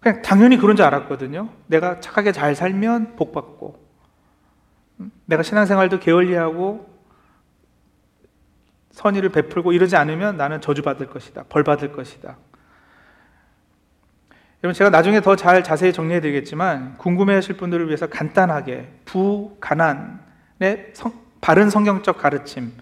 그냥 0.00 0.22
당연히 0.22 0.56
그런 0.56 0.76
줄 0.76 0.86
알았거든요. 0.86 1.50
내가 1.66 2.00
착하게 2.00 2.32
잘 2.32 2.54
살면 2.54 3.16
복 3.16 3.32
받고, 3.32 3.78
음, 5.00 5.10
내가 5.26 5.42
신앙생활도 5.42 6.00
게을리하고 6.00 6.89
선의를 9.00 9.30
베풀고 9.30 9.72
이러지 9.72 9.96
않으면 9.96 10.36
나는 10.36 10.60
저주받을 10.60 11.06
것이다. 11.06 11.44
벌 11.48 11.64
받을 11.64 11.90
것이다. 11.92 12.36
여러분 14.62 14.74
제가 14.74 14.90
나중에 14.90 15.22
더 15.22 15.36
잘 15.36 15.64
자세히 15.64 15.94
정리해 15.94 16.20
드리겠지만 16.20 16.98
궁금해 16.98 17.34
하실 17.34 17.56
분들을 17.56 17.86
위해서 17.86 18.08
간단하게 18.08 18.90
부 19.06 19.56
가난의 19.58 20.90
성, 20.92 21.14
바른 21.40 21.70
성경적 21.70 22.18
가르침 22.18 22.72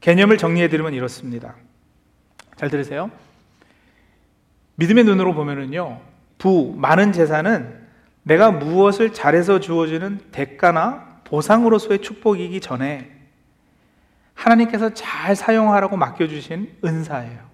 개념을 0.00 0.38
정리해 0.38 0.68
드리면 0.68 0.92
이렇습니다. 0.92 1.54
잘 2.56 2.68
들으세요. 2.68 3.12
믿음의 4.74 5.04
눈으로 5.04 5.34
보면은요, 5.34 6.00
부, 6.38 6.74
많은 6.76 7.12
재산은 7.12 7.78
내가 8.24 8.50
무엇을 8.50 9.12
잘해서 9.12 9.60
주어지는 9.60 10.18
대가나 10.32 11.20
보상으로서의 11.24 12.00
축복이기 12.00 12.60
전에 12.60 13.19
하나님께서 14.40 14.94
잘 14.94 15.36
사용하라고 15.36 15.96
맡겨주신 15.96 16.78
은사예요. 16.84 17.50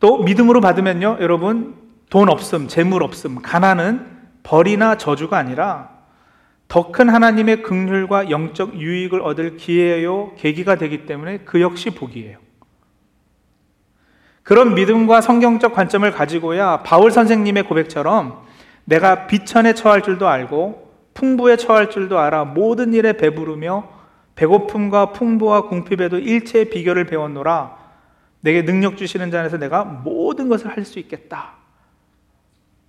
또 0.00 0.22
믿음으로 0.22 0.60
받으면요, 0.60 1.18
여러분, 1.20 1.76
돈 2.10 2.28
없음, 2.28 2.68
재물 2.68 3.02
없음, 3.02 3.40
가난은 3.40 4.06
벌이나 4.42 4.98
저주가 4.98 5.38
아니라 5.38 5.90
더 6.68 6.90
큰 6.90 7.08
하나님의 7.08 7.62
긍휼과 7.62 8.30
영적 8.30 8.76
유익을 8.76 9.20
얻을 9.20 9.56
기회요 9.56 10.34
계기가 10.36 10.76
되기 10.76 11.06
때문에 11.06 11.38
그 11.38 11.60
역시 11.60 11.90
복이에요. 11.90 12.38
그런 14.42 14.74
믿음과 14.74 15.20
성경적 15.20 15.74
관점을 15.74 16.10
가지고야 16.10 16.82
바울 16.82 17.10
선생님의 17.10 17.64
고백처럼 17.64 18.42
내가 18.84 19.26
비천에 19.26 19.74
처할 19.74 20.02
줄도 20.02 20.28
알고 20.28 20.81
풍부에 21.14 21.56
처할 21.56 21.90
줄도 21.90 22.18
알아 22.18 22.44
모든 22.44 22.94
일에 22.94 23.12
배부르며 23.14 23.88
배고픔과 24.34 25.12
풍부와 25.12 25.68
궁핍에도 25.68 26.18
일체의 26.18 26.70
비결을 26.70 27.06
배웠노라 27.06 27.76
내게 28.40 28.64
능력 28.64 28.96
주시는 28.96 29.30
자 29.30 29.40
안에서 29.40 29.56
내가 29.58 29.84
모든 29.84 30.48
것을 30.48 30.68
할 30.68 30.84
수 30.84 30.98
있겠다. 30.98 31.54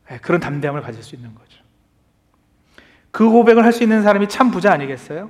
네, 0.10 0.18
그런 0.20 0.40
담대함을 0.40 0.82
가질 0.82 1.04
수 1.04 1.16
있는 1.16 1.34
거죠. 1.36 1.62
그 3.12 3.30
고백을 3.30 3.64
할 3.64 3.72
수 3.72 3.84
있는 3.84 4.02
사람이 4.02 4.28
참 4.30 4.52
부자 4.52 4.72
아니겠어요? 4.72 5.30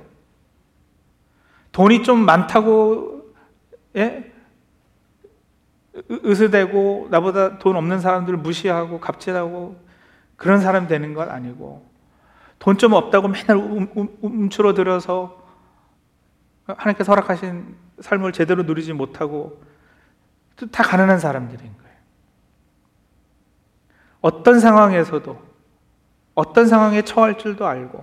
돈이 1.72 2.02
좀 2.02 2.20
많다고, 2.20 3.34
예? 3.96 4.32
으스대고 6.10 7.08
나보다 7.10 7.58
돈 7.58 7.76
없는 7.76 8.00
사람들을 8.00 8.38
무시하고 8.38 9.00
갑질하고 9.00 9.76
그런 10.36 10.60
사람 10.60 10.88
되는 10.88 11.14
건 11.14 11.30
아니고 11.30 11.86
돈 12.64 12.78
좀 12.78 12.94
없다고 12.94 13.28
맨날 13.28 13.58
움, 13.58 13.90
움, 13.94 14.16
움츠러들어서 14.22 15.38
하나님께서 16.66 17.12
허락하신 17.12 17.76
삶을 18.00 18.32
제대로 18.32 18.62
누리지 18.62 18.94
못하고 18.94 19.62
다 20.72 20.82
가난한 20.82 21.18
사람들인 21.18 21.58
거예요. 21.58 21.96
어떤 24.22 24.60
상황에서도 24.60 25.38
어떤 26.34 26.66
상황에 26.66 27.02
처할 27.02 27.36
줄도 27.36 27.66
알고 27.66 28.02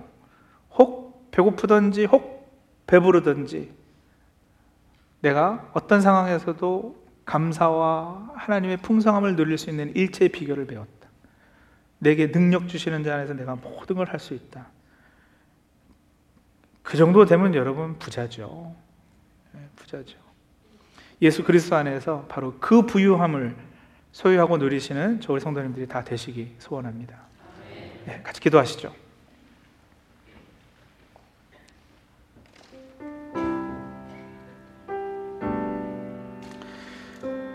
혹 0.78 1.32
배고프든지 1.32 2.04
혹 2.04 2.48
배부르든지 2.86 3.74
내가 5.22 5.68
어떤 5.72 6.00
상황에서도 6.00 7.02
감사와 7.24 8.30
하나님의 8.36 8.76
풍성함을 8.76 9.34
누릴 9.34 9.58
수 9.58 9.70
있는 9.70 9.92
일체의 9.96 10.28
비결을 10.28 10.68
배웠다. 10.68 11.01
내게 12.02 12.32
능력 12.32 12.68
주시는 12.68 13.04
자 13.04 13.14
안에서 13.14 13.32
내가 13.34 13.54
모든 13.54 13.94
걸 13.96 14.08
할 14.08 14.18
수 14.18 14.34
있다. 14.34 14.66
그 16.82 16.96
정도 16.96 17.24
되면 17.24 17.54
여러분 17.54 17.96
부자죠. 18.00 18.74
네, 19.52 19.60
부자죠. 19.76 20.18
예수 21.22 21.44
그리스도 21.44 21.76
안에서 21.76 22.26
바로 22.28 22.56
그 22.58 22.82
부유함을 22.86 23.54
소유하고 24.10 24.56
누리시는 24.58 25.20
저희 25.20 25.38
성도님들이 25.38 25.86
다 25.86 26.02
되시기 26.02 26.56
소원합니다. 26.58 27.16
네, 28.06 28.20
같이 28.24 28.40
기도하시죠. 28.40 28.92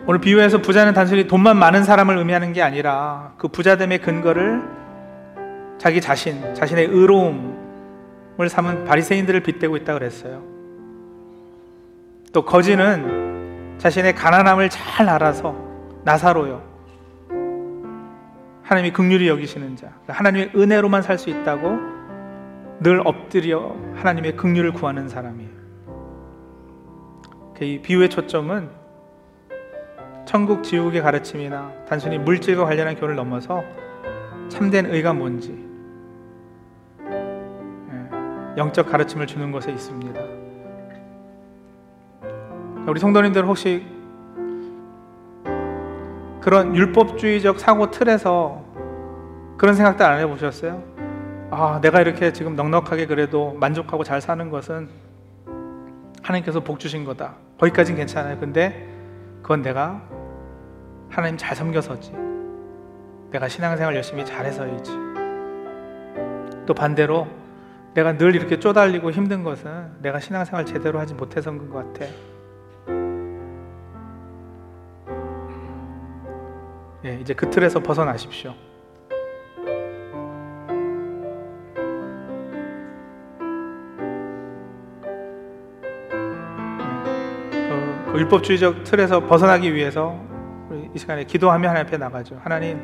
오늘 0.10 0.22
비유에서 0.22 0.60
부자는 0.60 0.94
단순히 0.94 1.28
돈만 1.28 1.58
많은 1.58 1.84
사람을 1.84 2.18
의미하는 2.18 2.54
게 2.54 2.62
아니라 2.62 3.34
그 3.38 3.50
부자됨의 3.50 4.00
근거를 4.00 4.64
자기 5.78 6.00
자신, 6.00 6.54
자신의 6.54 6.86
의로움을 6.86 8.48
삼은 8.48 8.86
바리새인들을 8.86 9.42
빗대고 9.42 9.76
있다 9.76 9.96
그랬어요. 9.96 10.44
또 12.32 12.46
거지는 12.46 13.76
자신의 13.80 14.16
가난함을 14.16 14.70
잘 14.70 15.10
알아서 15.10 15.54
나사로요. 16.06 16.64
하나님이 18.64 18.94
극률이 18.94 19.28
여기시는 19.28 19.76
자, 19.76 19.92
하나님의 20.08 20.52
은혜로만 20.56 21.02
살 21.02 21.18
수 21.18 21.30
있다고 21.30 21.78
늘 22.80 23.02
엎드려 23.04 23.76
하나님의 23.96 24.38
극률을 24.38 24.72
구하는 24.72 25.10
사람이에요. 25.10 25.50
그이 27.58 27.82
비유의 27.82 28.10
초점은 28.10 28.87
천국 30.28 30.62
지옥의 30.62 31.02
가르침이나 31.02 31.72
단순히 31.88 32.18
물질과 32.18 32.66
관련한 32.66 32.98
교를 32.98 33.16
넘어서 33.16 33.64
참된 34.50 34.86
의가 34.94 35.14
뭔지 35.14 35.66
예, 37.02 38.58
영적 38.58 38.92
가르침을 38.92 39.26
주는 39.26 39.54
것에 39.54 39.72
있습니다. 39.72 40.22
우리 42.90 43.00
성도님들 43.00 43.46
혹시 43.46 43.86
그런 46.42 46.76
율법주의적 46.76 47.58
사고 47.58 47.90
틀에서 47.90 48.66
그런 49.58 49.76
생각도 49.76 50.04
안 50.04 50.20
해보셨어요? 50.20 50.84
아, 51.52 51.80
내가 51.82 52.02
이렇게 52.02 52.34
지금 52.34 52.58
넉넉하게 52.58 53.06
그래도 53.06 53.54
만족하고 53.54 54.04
잘 54.04 54.20
사는 54.20 54.50
것은 54.50 54.90
하나님께서 56.22 56.60
복 56.60 56.80
주신 56.80 57.06
거다. 57.06 57.36
거기까지는 57.60 57.98
괜찮아요. 57.98 58.38
근데 58.38 58.90
그건 59.42 59.62
내가 59.62 60.02
하나님 61.10 61.38
잘 61.38 61.56
섬겨서지. 61.56 62.12
내가 63.32 63.48
신앙생활 63.48 63.96
열심히 63.96 64.26
잘해서이지. 64.26 64.92
또 66.66 66.74
반대로 66.74 67.28
내가 67.94 68.16
늘 68.18 68.36
이렇게 68.36 68.60
쪼달리고 68.60 69.12
힘든 69.12 69.44
것은 69.44 70.02
내가 70.02 70.20
신앙생활 70.20 70.66
제대로 70.66 71.00
하지 71.00 71.14
못해서인 71.14 71.70
것 71.70 71.94
같아. 71.94 72.06
예, 77.06 77.20
이제 77.22 77.34
그 77.34 77.50
틀에서 77.50 77.80
벗어나십시오. 77.80 78.54
예, 86.80 88.06
그, 88.06 88.12
그 88.12 88.20
율법주의적 88.20 88.84
틀에서 88.84 89.26
벗어나기 89.26 89.74
위해서 89.74 90.27
이 90.94 91.00
시간에 91.00 91.24
기도하며 91.26 91.70
하나님 91.70 91.88
앞에 91.88 91.98
나가죠. 91.98 92.40
하나님, 92.44 92.80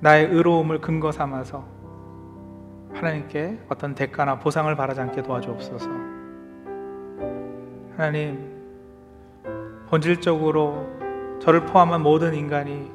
나의 0.00 0.26
의로움을 0.26 0.80
근거 0.80 1.12
삼아서 1.12 1.64
하나님께 2.94 3.60
어떤 3.68 3.94
대가나 3.94 4.38
보상을 4.38 4.74
바라지 4.74 5.00
않게 5.00 5.22
도와주옵소서. 5.22 5.88
하나님, 7.96 8.50
본질적으로 9.88 10.86
저를 11.40 11.66
포함한 11.66 12.02
모든 12.02 12.34
인간이 12.34 12.90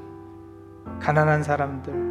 가난한 1.00 1.44
사람들, 1.44 2.08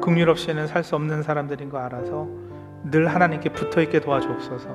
긍휼 0.00 0.28
없이는 0.28 0.66
살 0.66 0.82
수 0.82 0.96
없는 0.96 1.22
사람들인 1.22 1.68
거 1.68 1.78
알아서 1.78 2.26
늘 2.84 3.08
하나님께 3.08 3.50
붙어 3.50 3.82
있게 3.82 4.00
도와주옵소서. 4.00 4.68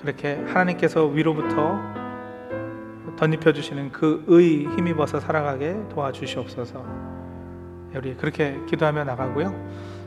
그렇게 0.00 0.42
하나님께서 0.46 1.04
위로부터 1.06 1.78
덧입혀 3.16 3.52
주시는 3.52 3.92
그의 3.92 4.66
힘입어서 4.76 5.20
살아가게 5.20 5.76
도와주시옵소서. 5.90 6.84
우리 7.94 8.14
그렇게 8.16 8.60
기도하며 8.66 9.04
나가고요. 9.04 9.54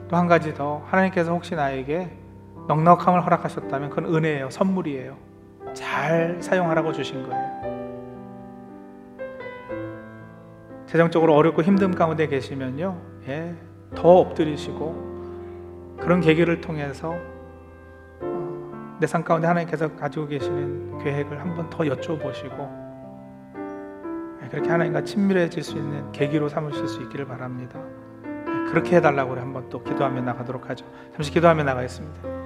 또 0.09 0.15
한 0.15 0.27
가지 0.27 0.53
더 0.53 0.83
하나님께서 0.87 1.31
혹시 1.31 1.55
나에게 1.55 2.09
넉넉함을 2.67 3.23
허락하셨다면 3.25 3.89
그건 3.89 4.13
은혜예요. 4.13 4.49
선물이에요. 4.49 5.17
잘 5.73 6.37
사용하라고 6.39 6.91
주신 6.93 7.27
거예요. 7.27 7.59
재정적으로 10.87 11.35
어렵고 11.35 11.61
힘든 11.61 11.93
가운데 11.93 12.27
계시면요. 12.27 12.97
예, 13.27 13.55
더 13.95 14.17
엎드리시고 14.19 15.97
그런 15.99 16.21
계기를 16.21 16.61
통해서 16.61 17.15
어, 18.21 18.97
내삶 18.99 19.23
가운데 19.23 19.45
하나님께서 19.47 19.95
가지고 19.95 20.27
계시는 20.27 20.99
계획을 21.03 21.39
한번 21.39 21.69
더 21.69 21.83
여쭤보시고 21.83 22.78
그렇게 24.49 24.69
하나님과 24.69 25.03
친밀해질 25.03 25.63
수 25.63 25.77
있는 25.77 26.11
계기로 26.11 26.49
삼으실 26.49 26.87
수 26.87 27.01
있기를 27.03 27.25
바랍니다. 27.25 27.79
네, 28.23 28.71
그렇게 28.71 28.97
해달라고 28.97 29.35
한번 29.35 29.69
또 29.69 29.83
기도하며 29.83 30.21
나가도록 30.21 30.69
하죠. 30.69 30.85
잠시 31.13 31.31
기도하며 31.31 31.63
나가겠습니다. 31.63 32.38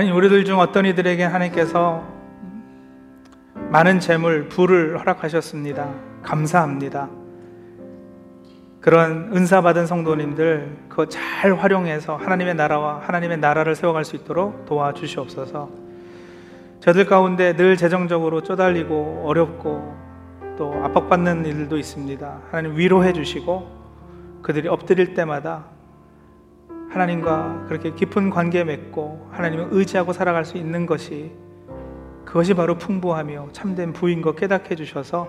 하나님 0.00 0.16
우리들 0.16 0.46
중 0.46 0.58
어떤 0.58 0.86
이들에게 0.86 1.22
하나님께서 1.22 2.02
많은 3.68 4.00
재물, 4.00 4.48
부를 4.48 4.98
허락하셨습니다. 4.98 5.92
감사합니다. 6.22 7.10
그런 8.80 9.30
은사 9.36 9.60
받은 9.60 9.86
성도님들 9.86 10.78
그거 10.88 11.04
잘 11.04 11.52
활용해서 11.52 12.16
하나님의 12.16 12.54
나라와 12.54 13.02
하나님의 13.02 13.40
나라를 13.40 13.74
세워갈 13.76 14.06
수 14.06 14.16
있도록 14.16 14.64
도와주시옵소서. 14.64 15.68
저들 16.80 17.04
가운데 17.04 17.54
늘 17.54 17.76
재정적으로 17.76 18.42
쪼달리고 18.42 19.24
어렵고 19.26 19.94
또 20.56 20.72
압박받는 20.82 21.44
일도 21.44 21.76
있습니다. 21.76 22.38
하나님 22.50 22.74
위로해 22.74 23.12
주시고 23.12 23.68
그들이 24.40 24.66
엎드릴 24.66 25.12
때마다 25.12 25.66
하나님과 26.90 27.66
그렇게 27.68 27.94
깊은 27.94 28.30
관계 28.30 28.64
맺고 28.64 29.30
하나님을 29.32 29.68
의지하고 29.70 30.12
살아갈 30.12 30.44
수 30.44 30.56
있는 30.56 30.86
것이 30.86 31.32
그것이 32.24 32.54
바로 32.54 32.76
풍부하며 32.78 33.48
참된 33.52 33.92
부인 33.92 34.22
것 34.22 34.36
깨닫게 34.36 34.72
해주셔서 34.72 35.28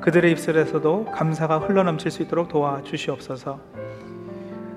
그들의 0.00 0.30
입술에서도 0.32 1.06
감사가 1.06 1.58
흘러넘칠 1.58 2.10
수 2.10 2.22
있도록 2.22 2.48
도와주시옵소서. 2.48 3.60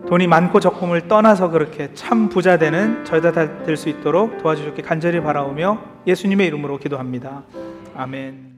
돈이 0.07 0.25
많고 0.27 0.59
적금을 0.59 1.07
떠나서 1.07 1.51
그렇게 1.51 1.93
참 1.93 2.29
부자 2.29 2.57
되는 2.57 3.05
저희가 3.05 3.63
될수 3.63 3.89
있도록 3.89 4.39
도와주셨기 4.39 4.81
간절히 4.81 5.21
바라오며 5.21 5.79
예수님의 6.07 6.47
이름으로 6.47 6.79
기도합니다. 6.79 7.43
아멘. 7.95 8.48